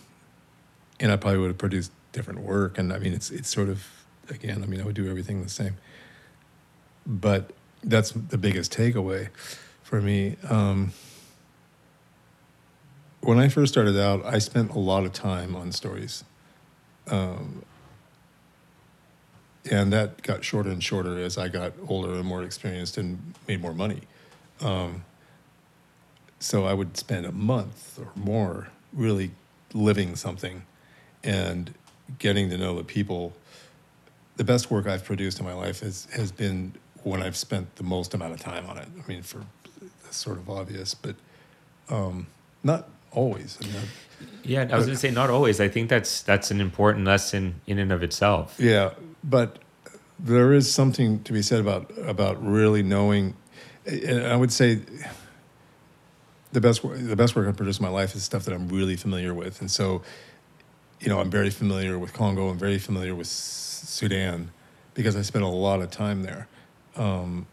[1.00, 2.78] and I probably would have produced different work.
[2.78, 3.86] And I mean, it's, it's sort of,
[4.30, 5.78] again, I mean, I would do everything the same.
[7.06, 7.52] But
[7.84, 9.30] that's the biggest takeaway
[9.84, 10.38] for me.
[10.50, 10.94] Um,
[13.22, 16.24] when I first started out, I spent a lot of time on stories.
[17.08, 17.64] Um,
[19.70, 23.62] and that got shorter and shorter as I got older and more experienced and made
[23.62, 24.02] more money.
[24.62, 25.04] Um,
[26.40, 29.32] so I would spend a month or more really
[29.74, 30.64] living something
[31.24, 31.74] and
[32.20, 33.34] getting to know the people.
[34.38, 37.84] The best work I've produced in my life has, has been when I've spent the
[37.84, 38.88] most amount of time on it.
[39.04, 39.42] I mean, for
[40.04, 41.16] that's sort of obvious, but
[41.90, 42.28] um,
[42.64, 43.58] not always.
[43.62, 43.76] I mean,
[44.44, 45.60] Yeah, I was going to say not always.
[45.60, 48.56] I think that's that's an important lesson in and of itself.
[48.60, 48.92] Yeah,
[49.28, 49.60] but
[50.20, 53.36] there is something to be said about about really knowing.
[53.86, 54.80] And I would say
[56.52, 58.96] the best the best work I've produced in my life is stuff that I'm really
[58.96, 60.02] familiar with, and so
[61.00, 62.50] you know I'm very familiar with Congo.
[62.50, 64.52] I'm very familiar with Sudan
[64.94, 66.48] because I spent a lot of time there,
[66.96, 67.46] um,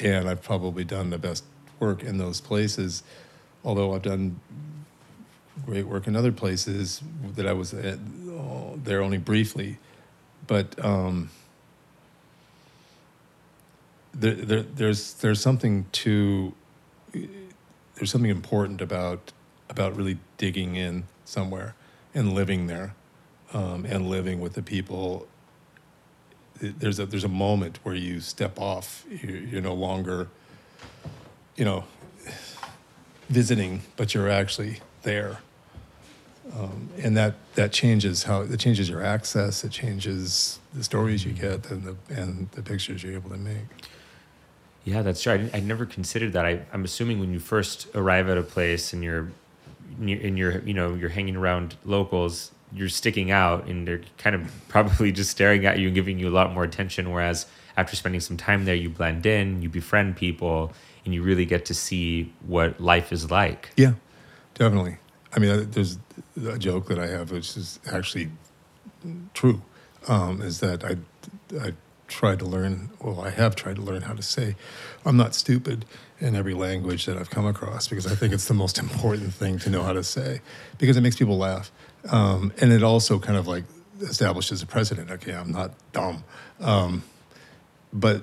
[0.00, 1.44] and I've probably done the best
[1.78, 3.02] work in those places.
[3.64, 4.40] Although I've done
[5.66, 7.02] great work in other places
[7.34, 7.98] that I was at,
[8.28, 9.78] oh, there only briefly,
[10.48, 11.30] but um,
[14.12, 16.52] there, there, there's there's something to
[17.12, 19.32] there's something important about
[19.70, 21.76] about really digging in somewhere
[22.14, 22.94] and living there
[23.52, 25.28] um, and living with the people.
[26.60, 29.04] There's a there's a moment where you step off.
[29.08, 30.28] You're, you're no longer,
[31.56, 31.84] you know,
[33.28, 35.38] visiting, but you're actually there
[36.56, 39.64] um, and that that changes how it changes your access.
[39.64, 43.88] It changes the stories you get and the and the pictures you're able to make.
[44.84, 45.32] Yeah, that's true.
[45.32, 46.46] I, I never considered that.
[46.46, 49.30] I, I'm assuming when you first arrive at a place and you're,
[50.00, 54.50] and you're, you know, you're hanging around locals, you're sticking out, and they're kind of
[54.68, 57.10] probably just staring at you and giving you a lot more attention.
[57.10, 57.44] Whereas
[57.76, 60.72] after spending some time there, you blend in, you befriend people,
[61.04, 63.70] and you really get to see what life is like.
[63.76, 63.92] Yeah,
[64.54, 64.98] definitely.
[65.34, 65.98] I mean, uh, there's
[66.46, 68.30] a joke that I have, which is actually
[69.34, 69.62] true,
[70.06, 70.96] um, is that I
[71.60, 71.72] I
[72.06, 72.90] tried to learn.
[73.00, 74.56] Well, I have tried to learn how to say,
[75.04, 75.84] "I'm not stupid"
[76.20, 79.58] in every language that I've come across because I think it's the most important thing
[79.60, 80.40] to know how to say
[80.78, 81.70] because it makes people laugh,
[82.10, 83.64] um, and it also kind of like
[84.00, 85.10] establishes a precedent.
[85.10, 86.24] Okay, I'm not dumb,
[86.60, 87.02] um,
[87.92, 88.22] but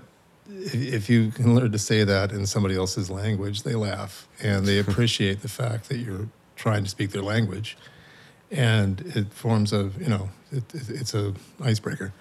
[0.49, 4.65] if if you can learn to say that in somebody else's language, they laugh and
[4.65, 7.77] they appreciate the fact that you're trying to speak their language,
[8.51, 12.13] and it forms a you know it, it, it's a icebreaker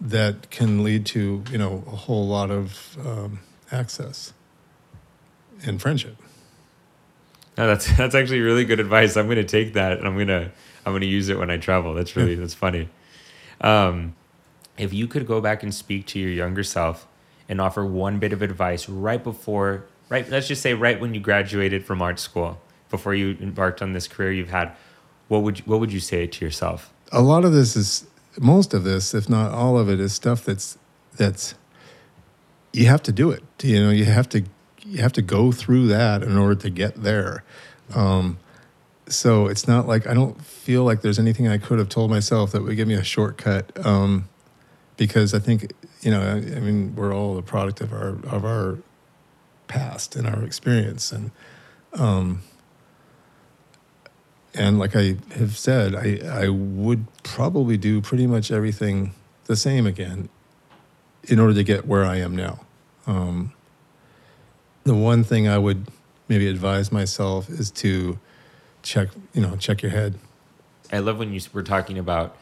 [0.00, 3.40] that can lead to you know a whole lot of um,
[3.72, 4.32] access
[5.64, 6.16] and friendship.
[7.56, 9.16] No, that's that's actually really good advice.
[9.16, 10.50] I'm gonna take that and I'm gonna
[10.84, 11.94] I'm gonna use it when I travel.
[11.94, 12.88] That's really that's funny.
[13.60, 14.14] Um,
[14.76, 17.06] if you could go back and speak to your younger self
[17.48, 21.20] and offer one bit of advice right before right let's just say right when you
[21.20, 22.60] graduated from art school
[22.94, 24.72] before you embarked on this career you've had
[25.28, 26.92] what would you, what would you say to yourself?
[27.10, 28.06] A lot of this is
[28.38, 30.78] most of this if not all of it is stuff that's
[31.16, 31.54] that's
[32.72, 33.42] you have to do it.
[33.62, 34.44] You know you have to
[34.82, 37.42] you have to go through that in order to get there.
[37.94, 38.38] Um,
[39.08, 42.52] so it's not like i don't feel like there's anything i could have told myself
[42.52, 44.28] that would give me a shortcut um,
[44.96, 48.44] because i think you know I, I mean we're all a product of our of
[48.44, 48.78] our
[49.68, 51.30] past and our experience and
[51.94, 52.42] um,
[54.54, 59.12] and like I have said, I, I would probably do pretty much everything
[59.44, 60.28] the same again
[61.24, 62.60] in order to get where I am now.
[63.06, 63.52] Um,
[64.84, 65.86] the one thing I would
[66.28, 68.18] maybe advise myself is to
[68.82, 70.18] check, you know, check your head.
[70.92, 72.36] I love when you were talking about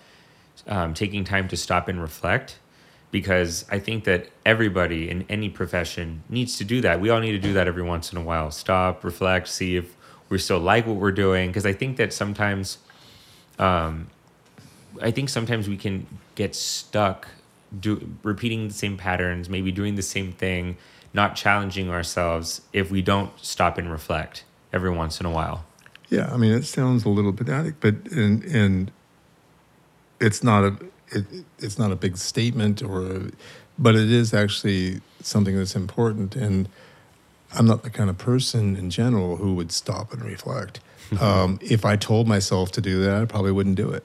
[0.67, 2.59] um, taking time to stop and reflect
[3.11, 7.01] because I think that everybody in any profession needs to do that.
[7.01, 8.51] We all need to do that every once in a while.
[8.51, 9.97] Stop, reflect, see if
[10.33, 11.51] we still like what we're doing.
[11.51, 12.79] Because I think that sometimes,
[13.59, 14.09] um,
[15.01, 17.29] I think sometimes we can get stuck
[17.79, 20.77] do repeating the same patterns, maybe doing the same thing,
[21.15, 25.65] not challenging ourselves if we don't stop and reflect every once in a while.
[26.09, 28.91] Yeah, I mean, it sounds a little pedantic, but and and
[30.21, 30.77] it's not a
[31.11, 31.25] it,
[31.59, 33.31] it's not a big statement or, a,
[33.79, 36.37] but it is actually something that's important.
[36.37, 36.69] And
[37.55, 40.81] I'm not the kind of person in general who would stop and reflect.
[41.21, 44.05] um, if I told myself to do that, I probably wouldn't do it.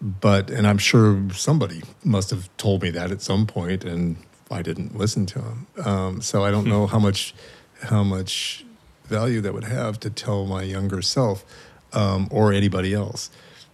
[0.00, 4.16] But, and I'm sure somebody must have told me that at some point, and
[4.50, 5.66] I didn't listen to them.
[5.84, 7.34] Um, so I don't know how much,
[7.82, 8.64] how much
[9.04, 11.44] value that would have to tell my younger self
[11.92, 13.30] um, or anybody else.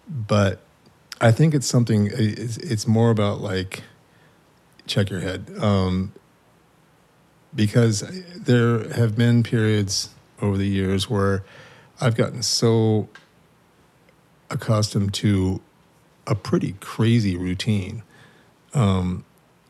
[0.09, 0.61] But
[1.21, 2.11] I think it's something.
[2.13, 3.83] It's, it's more about like
[4.87, 6.13] check your head um,
[7.57, 8.01] because
[8.37, 10.11] there have been periods
[10.43, 11.43] over the years where
[12.01, 13.09] I've gotten so
[14.51, 15.63] accustomed to
[16.27, 18.03] a pretty crazy routine
[18.75, 19.25] um,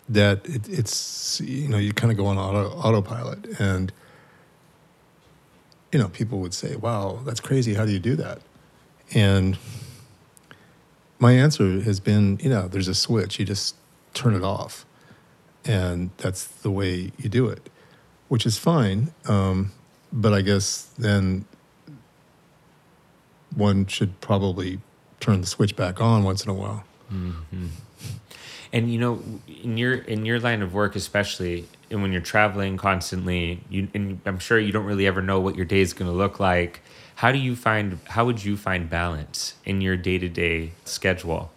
[0.08, 3.92] that it, it's you know you kind of go on auto, autopilot and
[5.92, 7.74] you know people would say wow that's crazy.
[7.74, 8.40] How do you do that?
[9.14, 9.56] And
[11.20, 13.38] my answer has been you know there's a switch.
[13.38, 13.76] You just
[14.12, 14.84] turn it off.
[15.64, 17.68] And that's the way you do it
[18.28, 19.72] which is fine um,
[20.12, 21.44] but i guess then
[23.56, 24.80] one should probably
[25.18, 26.84] turn the switch back on once in a while.
[27.12, 27.66] Mm-hmm.
[28.72, 29.22] And you know,
[29.62, 34.20] in your in your line of work, especially, and when you're traveling constantly, you and
[34.26, 36.82] I'm sure you don't really ever know what your day is going to look like.
[37.16, 37.98] How do you find?
[38.08, 41.50] How would you find balance in your day to day schedule?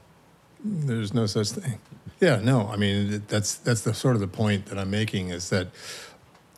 [0.63, 1.79] There's no such thing.
[2.21, 2.67] Yeah, no.
[2.67, 5.67] I mean, that's that's the sort of the point that I'm making is that,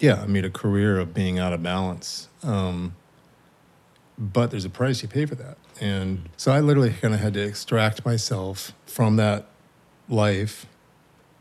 [0.01, 2.27] yeah, I made a career of being out of balance.
[2.41, 2.95] Um,
[4.17, 5.57] but there's a price you pay for that.
[5.79, 9.45] And so I literally kind of had to extract myself from that
[10.09, 10.65] life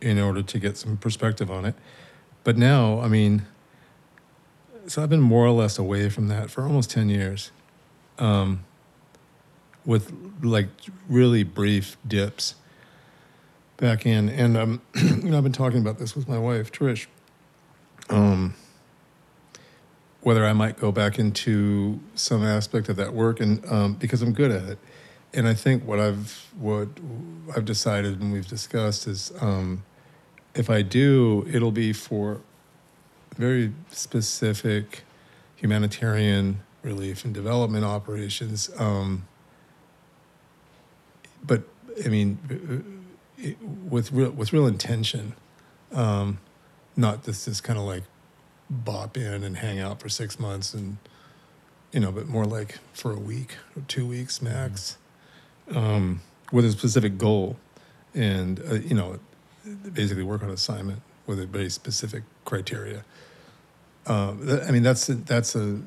[0.00, 1.74] in order to get some perspective on it.
[2.44, 3.46] But now, I mean,
[4.86, 7.50] so I've been more or less away from that for almost 10 years
[8.18, 8.64] um,
[9.86, 10.68] with like
[11.08, 12.56] really brief dips
[13.78, 14.28] back in.
[14.28, 17.06] And, um, you know, I've been talking about this with my wife, Trish.
[18.10, 18.54] Um,
[20.22, 24.32] whether I might go back into some aspect of that work, and um, because I'm
[24.32, 24.78] good at it.
[25.32, 26.88] And I think what I've what
[27.56, 29.84] I've decided and we've discussed is um,
[30.54, 32.40] if I do, it'll be for
[33.36, 35.04] very specific
[35.56, 38.70] humanitarian relief and development operations.
[38.76, 39.26] Um,
[41.42, 41.62] but
[42.04, 43.04] I mean,
[43.88, 45.34] with real with real intention,
[45.92, 46.40] um,
[47.00, 48.04] not this this kind of like
[48.68, 50.98] bop in and hang out for six months and
[51.92, 54.96] you know but more like for a week or two weeks max
[55.74, 56.20] um,
[56.52, 57.56] with a specific goal
[58.14, 59.18] and uh, you know
[59.92, 63.04] basically work on assignment with a very specific criteria.
[64.06, 65.80] Um, i mean that's a, that's a,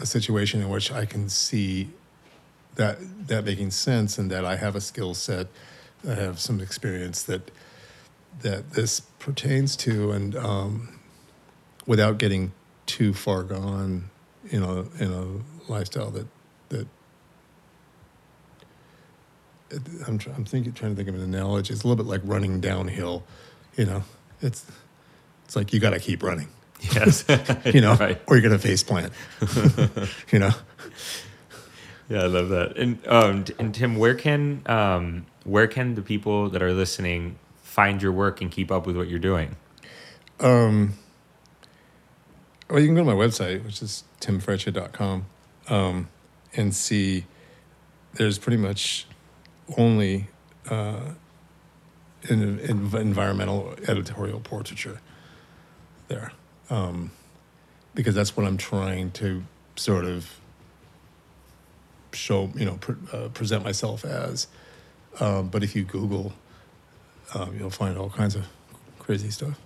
[0.00, 1.90] a situation in which i can see
[2.76, 2.98] that
[3.28, 5.48] that making sense and that i have a skill set
[6.08, 7.50] i have some experience that
[8.40, 10.98] that this pertains to and um,
[11.86, 12.52] without getting
[12.86, 14.10] too far gone
[14.50, 16.26] in a in a lifestyle that
[16.68, 16.86] that
[20.06, 21.72] I'm I'm thinking trying to think of an analogy.
[21.72, 23.22] It's a little bit like running downhill,
[23.76, 24.02] you know.
[24.42, 24.66] It's
[25.44, 26.48] it's like you got to keep running.
[26.94, 27.24] Yes,
[27.64, 28.20] you know, right.
[28.26, 29.12] or you're gonna face plant.
[30.32, 30.50] you know.
[32.08, 32.76] Yeah, I love that.
[32.76, 37.38] And um, and Tim, where can um, where can the people that are listening
[37.72, 39.56] find your work and keep up with what you're doing?
[40.40, 40.92] Um,
[42.68, 45.24] well, you can go to my website, which is timfreccia.com,
[45.68, 46.08] um,
[46.54, 47.24] and see
[48.14, 49.06] there's pretty much
[49.78, 50.28] only
[50.68, 51.12] uh,
[52.28, 55.00] in, in environmental editorial portraiture
[56.08, 56.32] there.
[56.68, 57.10] Um,
[57.94, 59.44] because that's what I'm trying to
[59.76, 60.40] sort of
[62.12, 62.78] show, you know,
[63.14, 64.46] uh, present myself as.
[65.20, 66.34] Um, but if you Google,
[67.34, 68.46] um, you'll find all kinds of
[68.98, 69.58] crazy stuff.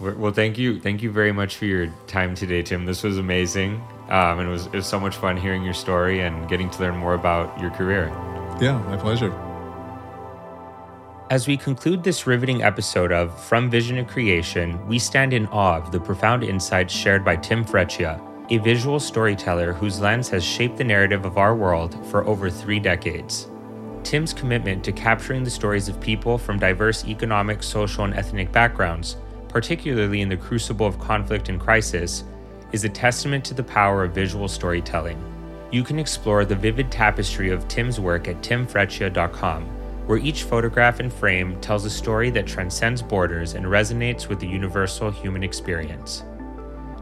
[0.00, 2.84] Well, thank you, thank you very much for your time today, Tim.
[2.84, 3.74] This was amazing,
[4.08, 6.80] um, and it was it was so much fun hearing your story and getting to
[6.80, 8.08] learn more about your career.
[8.60, 9.32] Yeah, my pleasure.
[11.30, 15.76] As we conclude this riveting episode of From Vision to Creation, we stand in awe
[15.76, 18.20] of the profound insights shared by Tim Freccia,
[18.50, 22.80] a visual storyteller whose lens has shaped the narrative of our world for over three
[22.80, 23.48] decades.
[24.04, 29.16] Tim's commitment to capturing the stories of people from diverse economic, social, and ethnic backgrounds
[29.54, 32.24] particularly in the crucible of conflict and crisis,
[32.72, 35.22] is a testament to the power of visual storytelling.
[35.70, 39.62] You can explore the vivid tapestry of Tim's work at timfreccia.com,
[40.08, 44.48] where each photograph and frame tells a story that transcends borders and resonates with the
[44.48, 46.24] universal human experience.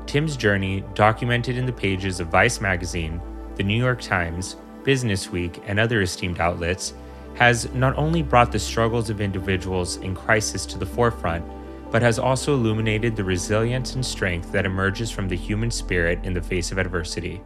[0.05, 3.19] Tim's journey, documented in the pages of Vice magazine,
[3.57, 6.95] the New York Times, Business Week, and other esteemed outlets,
[7.35, 11.45] has not only brought the struggles of individuals in crisis to the forefront,
[11.91, 16.33] but has also illuminated the resilience and strength that emerges from the human spirit in
[16.33, 17.41] the face of adversity.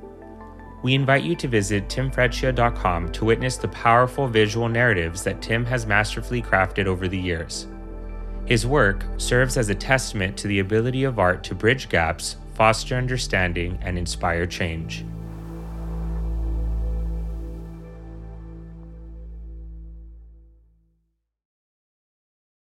[0.83, 5.85] we invite you to visit timfreccia.com to witness the powerful visual narratives that Tim has
[5.87, 7.67] masterfully crafted over the years.
[8.45, 12.95] His work serves as a testament to the ability of art to bridge gaps, foster
[12.95, 15.05] understanding, and inspire change.